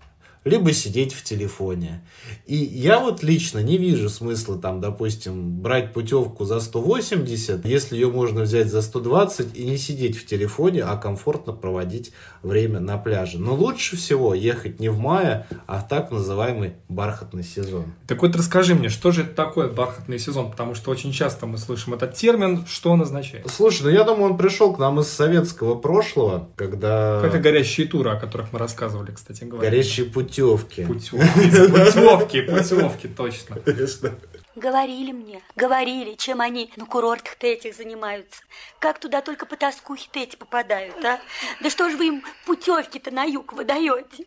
либо 0.48 0.74
сидеть 0.74 1.14
в 1.14 1.24
телефоне. 1.24 2.02
И 2.46 2.56
я 2.56 3.00
вот 3.00 3.24
лично 3.24 3.60
не 3.60 3.78
вижу 3.78 4.10
смысла 4.10 4.58
там, 4.58 4.82
допустим, 4.82 5.60
брать 5.62 5.94
путевку 5.94 6.46
за 6.46 6.60
180, 6.60 7.66
если 7.66 7.96
ее 7.96 8.10
можно 8.10 8.42
взять 8.42 8.68
за 8.68 8.82
120 8.82 9.56
и 9.58 9.66
не 9.66 9.78
сидеть 9.78 10.18
в 10.18 10.26
телефоне, 10.26 10.84
а 10.84 10.96
комфортно 10.98 11.54
проводить 11.54 12.14
время 12.42 12.80
на 12.80 12.98
пляже. 12.98 13.40
Но 13.40 13.54
лучше 13.54 13.98
всего 13.98 14.34
ехать 14.34 14.80
не 14.80 14.90
в 14.90 14.98
мае, 14.98 15.46
а 15.66 15.80
в 15.80 15.88
так 15.88 16.12
называемый 16.12 16.74
бархатный 16.88 17.44
сезон. 17.44 17.86
Так 18.08 18.22
вот 18.22 18.36
расскажи 18.36 18.76
мне, 18.76 18.90
что 18.90 19.12
же 19.12 19.24
это 19.24 19.34
такое 19.34 19.70
бархатный 19.70 20.20
сезон? 20.20 20.52
Потому 20.52 20.74
что 20.74 20.92
очень 20.92 21.12
часто 21.12 21.46
мы 21.46 21.58
слышим 21.58 21.94
этот 21.94 22.14
термин, 22.14 22.66
что 22.66 22.92
он 22.92 23.02
означает? 23.02 23.46
Слушай, 23.50 23.84
ну 23.84 23.90
я 23.90 24.04
думаю, 24.04 24.32
он 24.32 24.38
пришел 24.38 24.74
к 24.74 24.80
нам 24.80 25.00
из 25.00 25.08
советского 25.08 25.76
прошлого, 25.76 26.50
когда... 26.56 27.20
Как 27.22 27.36
и 27.36 27.40
горящие 27.40 27.88
туры, 27.88 28.12
о 28.12 28.20
которых 28.20 28.54
мы 28.54 28.60
рассказывали, 28.60 29.12
кстати 29.12 29.44
говоря. 29.44 29.70
Горящие 29.70 30.06
путевки. 30.06 30.37
Путевки, 30.38 30.86
путевки, 30.86 32.42
путевки, 32.42 33.08
точно. 33.08 33.60
Конечно. 33.60 34.16
Говорили 34.56 35.12
мне, 35.12 35.42
говорили, 35.56 36.16
чем 36.16 36.42
они 36.42 36.72
на 36.76 36.86
курортах-то 36.86 37.48
этих 37.48 37.76
занимаются. 37.76 38.42
Как 38.80 39.00
туда 39.00 39.22
только 39.22 39.46
по 39.46 39.56
тоскухе-то 39.56 40.20
эти 40.20 40.36
попадают, 40.36 41.04
а? 41.04 41.20
Да 41.62 41.70
что 41.70 41.90
же 41.90 41.98
вы 41.98 42.08
им 42.08 42.24
путевки-то 42.46 43.12
на 43.12 43.24
юг 43.24 43.54
выдаете? 43.54 44.26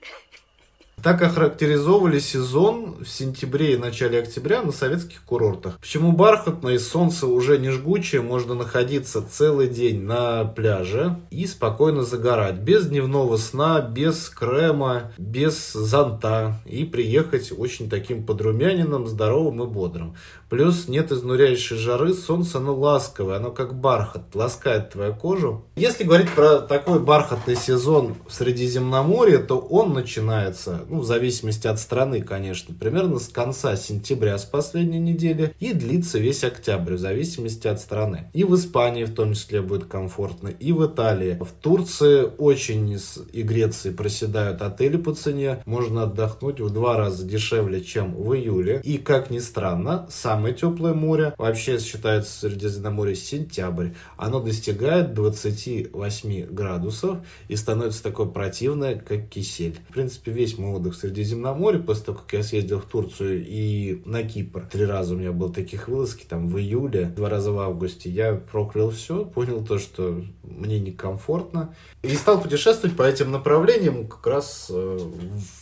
Так 1.03 1.23
охарактеризовывали 1.23 2.19
сезон 2.19 2.97
в 3.03 3.09
сентябре 3.09 3.73
и 3.73 3.77
начале 3.79 4.19
октября 4.19 4.61
на 4.61 4.71
советских 4.71 5.23
курортах. 5.23 5.79
Почему 5.79 6.13
бархатное 6.13 6.79
солнце 6.79 7.27
уже 7.27 7.59
не 7.59 7.71
жгучее, 7.71 8.21
можно 8.21 8.55
находиться 8.55 9.25
целый 9.27 9.69
день 9.69 10.03
на 10.03 10.45
пляже 10.45 11.17
и 11.31 11.47
спокойно 11.47 12.03
загорать. 12.03 12.57
Без 12.57 12.87
дневного 12.87 13.39
сна, 13.39 13.81
без 13.81 14.29
крема, 14.29 15.13
без 15.17 15.73
зонта. 15.73 16.61
И 16.67 16.85
приехать 16.85 17.51
очень 17.57 17.89
таким 17.89 18.27
подрумяненным, 18.27 19.07
здоровым 19.07 19.63
и 19.63 19.67
бодрым. 19.67 20.17
Плюс 20.51 20.89
нет 20.89 21.13
изнуряющей 21.13 21.77
жары, 21.77 22.13
солнце 22.13 22.59
оно 22.59 22.75
ласковое, 22.75 23.37
оно 23.37 23.53
как 23.53 23.73
бархат, 23.73 24.35
ласкает 24.35 24.91
твою 24.91 25.15
кожу. 25.15 25.65
Если 25.77 26.05
говорить 26.05 26.29
про 26.31 26.59
такой 26.59 26.99
бархатный 26.99 27.57
сезон 27.57 28.17
в 28.29 28.35
Средиземноморье, 28.35 29.39
то 29.39 29.59
он 29.59 29.95
начинается, 29.95 30.81
ну, 30.91 31.01
в 31.01 31.05
зависимости 31.05 31.67
от 31.67 31.79
страны, 31.79 32.21
конечно, 32.21 32.75
примерно 32.75 33.19
с 33.19 33.29
конца 33.29 33.77
сентября, 33.77 34.37
с 34.39 34.45
последней 34.45 34.99
недели, 34.99 35.55
и 35.61 35.73
длится 35.73 36.19
весь 36.19 36.43
октябрь, 36.43 36.95
в 36.95 36.99
зависимости 36.99 37.69
от 37.69 37.81
страны. 37.81 38.31
И 38.33 38.43
в 38.43 38.55
Испании 38.57 39.05
в 39.05 39.15
том 39.15 39.35
числе 39.35 39.63
будет 39.63 39.85
комфортно, 39.85 40.49
и 40.49 40.73
в 40.73 40.85
Италии. 40.85 41.39
В 41.41 41.53
Турции 41.53 42.29
очень 42.39 42.99
и 43.33 43.43
Греции 43.43 43.91
проседают 43.91 44.63
отели 44.63 44.97
по 44.97 45.15
цене, 45.15 45.63
можно 45.65 46.05
отдохнуть 46.05 46.61
в 46.61 46.71
два 46.71 46.97
раза 46.97 47.25
дешевле, 47.25 47.83
чем 47.83 48.15
в 48.15 48.35
июле. 48.35 48.81
И, 48.83 48.99
как 48.99 49.31
ни 49.31 49.39
странно, 49.39 50.09
сам 50.11 50.41
самое 50.41 50.55
теплое 50.55 50.95
море, 50.95 51.35
вообще 51.37 51.79
считается 51.79 52.33
Средиземноморье 52.33 53.15
сентябрь, 53.15 53.89
оно 54.17 54.41
достигает 54.41 55.13
28 55.13 56.47
градусов 56.47 57.19
и 57.49 57.57
становится 57.57 58.03
такое 58.03 58.27
противное, 58.27 58.95
как 58.95 59.29
кисель. 59.29 59.79
В 59.91 59.93
принципе, 59.93 60.33
весь 60.33 60.57
мой 60.57 60.73
отдых 60.81 60.95
в 60.95 60.97
Средиземноморье, 60.97 61.81
после 61.81 62.07
того, 62.07 62.19
как 62.19 62.33
я 62.33 62.43
съездил 62.43 62.81
в 62.81 62.87
Турцию 62.87 63.45
и 63.47 64.03
на 64.05 64.23
Кипр, 64.23 64.67
три 64.71 64.85
раза 64.85 65.15
у 65.15 65.19
меня 65.19 65.33
было 65.33 65.53
таких 65.53 65.89
вылазки, 65.89 66.25
там 66.29 66.49
в 66.49 66.59
июле, 66.59 67.05
два 67.05 67.29
раза 67.29 67.53
в 67.53 67.59
августе, 67.59 68.11
я 68.11 68.35
проклял 68.35 68.91
все, 68.91 69.25
понял 69.25 69.65
то, 69.65 69.79
что 69.79 70.23
мне 70.43 70.81
некомфортно, 70.81 71.75
и 72.03 72.15
стал 72.15 72.41
путешествовать 72.41 72.97
по 72.97 73.03
этим 73.03 73.31
направлениям 73.31 74.07
как 74.07 74.27
раз 74.27 74.69
э, 74.71 74.99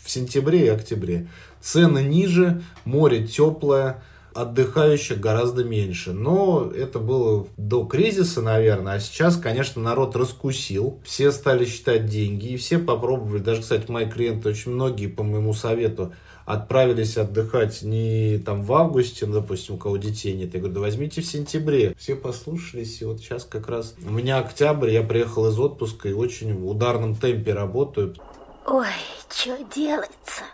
в 0.04 0.10
сентябре 0.10 0.66
и 0.66 0.68
октябре. 0.68 1.28
Цены 1.60 2.02
ниже, 2.02 2.62
море 2.84 3.26
теплое, 3.26 4.02
отдыхающих 4.42 5.18
гораздо 5.18 5.64
меньше. 5.64 6.12
Но 6.12 6.70
это 6.74 6.98
было 6.98 7.46
до 7.56 7.84
кризиса, 7.84 8.40
наверное. 8.40 8.94
А 8.94 9.00
сейчас, 9.00 9.36
конечно, 9.36 9.82
народ 9.82 10.14
раскусил. 10.14 11.00
Все 11.04 11.32
стали 11.32 11.64
считать 11.64 12.06
деньги. 12.06 12.48
И 12.48 12.56
все 12.56 12.78
попробовали. 12.78 13.40
Даже, 13.40 13.62
кстати, 13.62 13.90
мои 13.90 14.06
клиенты, 14.06 14.50
очень 14.50 14.72
многие, 14.72 15.08
по 15.08 15.22
моему 15.22 15.54
совету, 15.54 16.12
отправились 16.44 17.18
отдыхать 17.18 17.82
не 17.82 18.38
там 18.38 18.62
в 18.62 18.72
августе, 18.72 19.26
допустим, 19.26 19.74
у 19.74 19.78
кого 19.78 19.98
детей 19.98 20.34
нет. 20.34 20.54
Я 20.54 20.60
говорю, 20.60 20.76
да 20.76 20.80
возьмите 20.80 21.20
в 21.20 21.26
сентябре. 21.26 21.94
Все 21.98 22.16
послушались, 22.16 23.02
и 23.02 23.04
вот 23.04 23.18
сейчас 23.18 23.44
как 23.44 23.68
раз 23.68 23.94
у 24.06 24.10
меня 24.10 24.38
октябрь, 24.38 24.90
я 24.90 25.02
приехал 25.02 25.48
из 25.48 25.58
отпуска 25.58 26.08
и 26.08 26.14
очень 26.14 26.54
в 26.54 26.66
ударном 26.66 27.16
темпе 27.16 27.52
работаю. 27.52 28.14
Ой, 28.66 28.86
что 29.28 29.58
делается? 29.74 30.44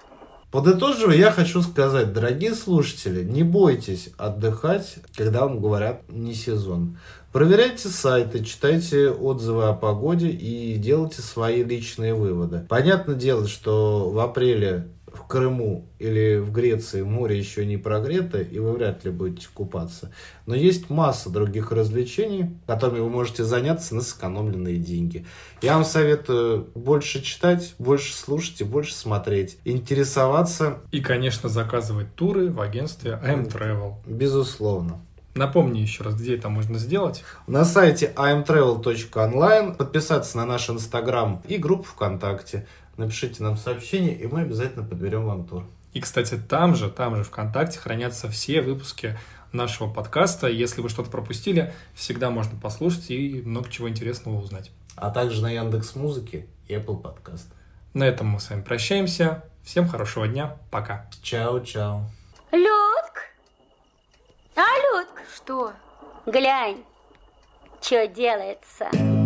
Подытоживая, 0.54 1.16
я 1.16 1.32
хочу 1.32 1.62
сказать, 1.62 2.12
дорогие 2.12 2.54
слушатели, 2.54 3.24
не 3.24 3.42
бойтесь 3.42 4.10
отдыхать, 4.16 4.98
когда 5.16 5.40
вам 5.40 5.58
говорят 5.58 6.02
не 6.08 6.32
сезон. 6.32 6.96
Проверяйте 7.32 7.88
сайты, 7.88 8.44
читайте 8.44 9.10
отзывы 9.10 9.64
о 9.64 9.72
погоде 9.72 10.28
и 10.28 10.76
делайте 10.76 11.22
свои 11.22 11.64
личные 11.64 12.14
выводы. 12.14 12.64
Понятное 12.68 13.16
дело, 13.16 13.48
что 13.48 14.08
в 14.10 14.20
апреле 14.20 14.86
в 15.16 15.26
Крыму 15.26 15.88
или 15.98 16.38
в 16.38 16.52
Греции 16.52 17.02
море 17.02 17.38
еще 17.38 17.64
не 17.66 17.76
прогрето, 17.76 18.40
и 18.40 18.58
вы 18.58 18.72
вряд 18.72 19.04
ли 19.04 19.10
будете 19.10 19.48
купаться. 19.52 20.12
Но 20.46 20.54
есть 20.54 20.90
масса 20.90 21.30
других 21.30 21.72
развлечений, 21.72 22.56
которыми 22.66 23.00
вы 23.00 23.10
можете 23.10 23.44
заняться 23.44 23.94
на 23.94 24.00
сэкономленные 24.00 24.76
деньги. 24.76 25.26
Я 25.62 25.74
вам 25.74 25.84
советую 25.84 26.68
больше 26.74 27.22
читать, 27.22 27.74
больше 27.78 28.14
слушать 28.14 28.60
и 28.60 28.64
больше 28.64 28.94
смотреть, 28.94 29.58
интересоваться. 29.64 30.78
И, 30.92 31.00
конечно, 31.00 31.48
заказывать 31.48 32.14
туры 32.14 32.50
в 32.50 32.60
агентстве 32.60 33.18
I'm 33.22 33.50
Travel. 33.50 33.94
Безусловно. 34.06 35.00
Напомни 35.34 35.80
еще 35.80 36.04
раз, 36.04 36.14
где 36.14 36.36
это 36.36 36.48
можно 36.48 36.78
сделать. 36.78 37.24
На 37.48 37.64
сайте 37.64 38.12
imtravel.online, 38.14 39.74
подписаться 39.74 40.36
на 40.36 40.46
наш 40.46 40.70
инстаграм 40.70 41.42
и 41.48 41.56
группу 41.56 41.82
ВКонтакте. 41.84 42.66
Напишите 42.96 43.42
нам 43.42 43.56
сообщение, 43.56 44.14
и 44.14 44.26
мы 44.26 44.42
обязательно 44.42 44.84
подберем 44.84 45.24
вам 45.26 45.46
тур. 45.46 45.66
И, 45.92 46.00
кстати, 46.00 46.36
там 46.36 46.74
же, 46.74 46.90
там 46.90 47.16
же 47.16 47.24
ВКонтакте 47.24 47.78
хранятся 47.78 48.28
все 48.28 48.60
выпуски 48.62 49.16
нашего 49.52 49.92
подкаста. 49.92 50.48
Если 50.48 50.80
вы 50.80 50.88
что-то 50.88 51.10
пропустили, 51.10 51.72
всегда 51.94 52.30
можно 52.30 52.58
послушать 52.58 53.10
и 53.10 53.42
много 53.44 53.70
чего 53.70 53.88
интересного 53.88 54.40
узнать. 54.40 54.70
А 54.96 55.10
также 55.10 55.42
на 55.42 55.50
Яндекс 55.50 55.94
Музыке 55.94 56.46
и 56.68 56.74
Apple 56.74 57.00
Podcast. 57.00 57.46
На 57.94 58.04
этом 58.04 58.28
мы 58.28 58.40
с 58.40 58.50
вами 58.50 58.62
прощаемся. 58.62 59.44
Всем 59.62 59.88
хорошего 59.88 60.26
дня. 60.26 60.56
Пока. 60.70 61.08
Чао-чао. 61.22 62.02
Людк! 62.52 63.22
А, 64.56 64.62
Людк, 64.98 65.22
Что? 65.34 65.72
глянь, 66.26 66.84
что 67.80 68.06
делается. 68.06 69.23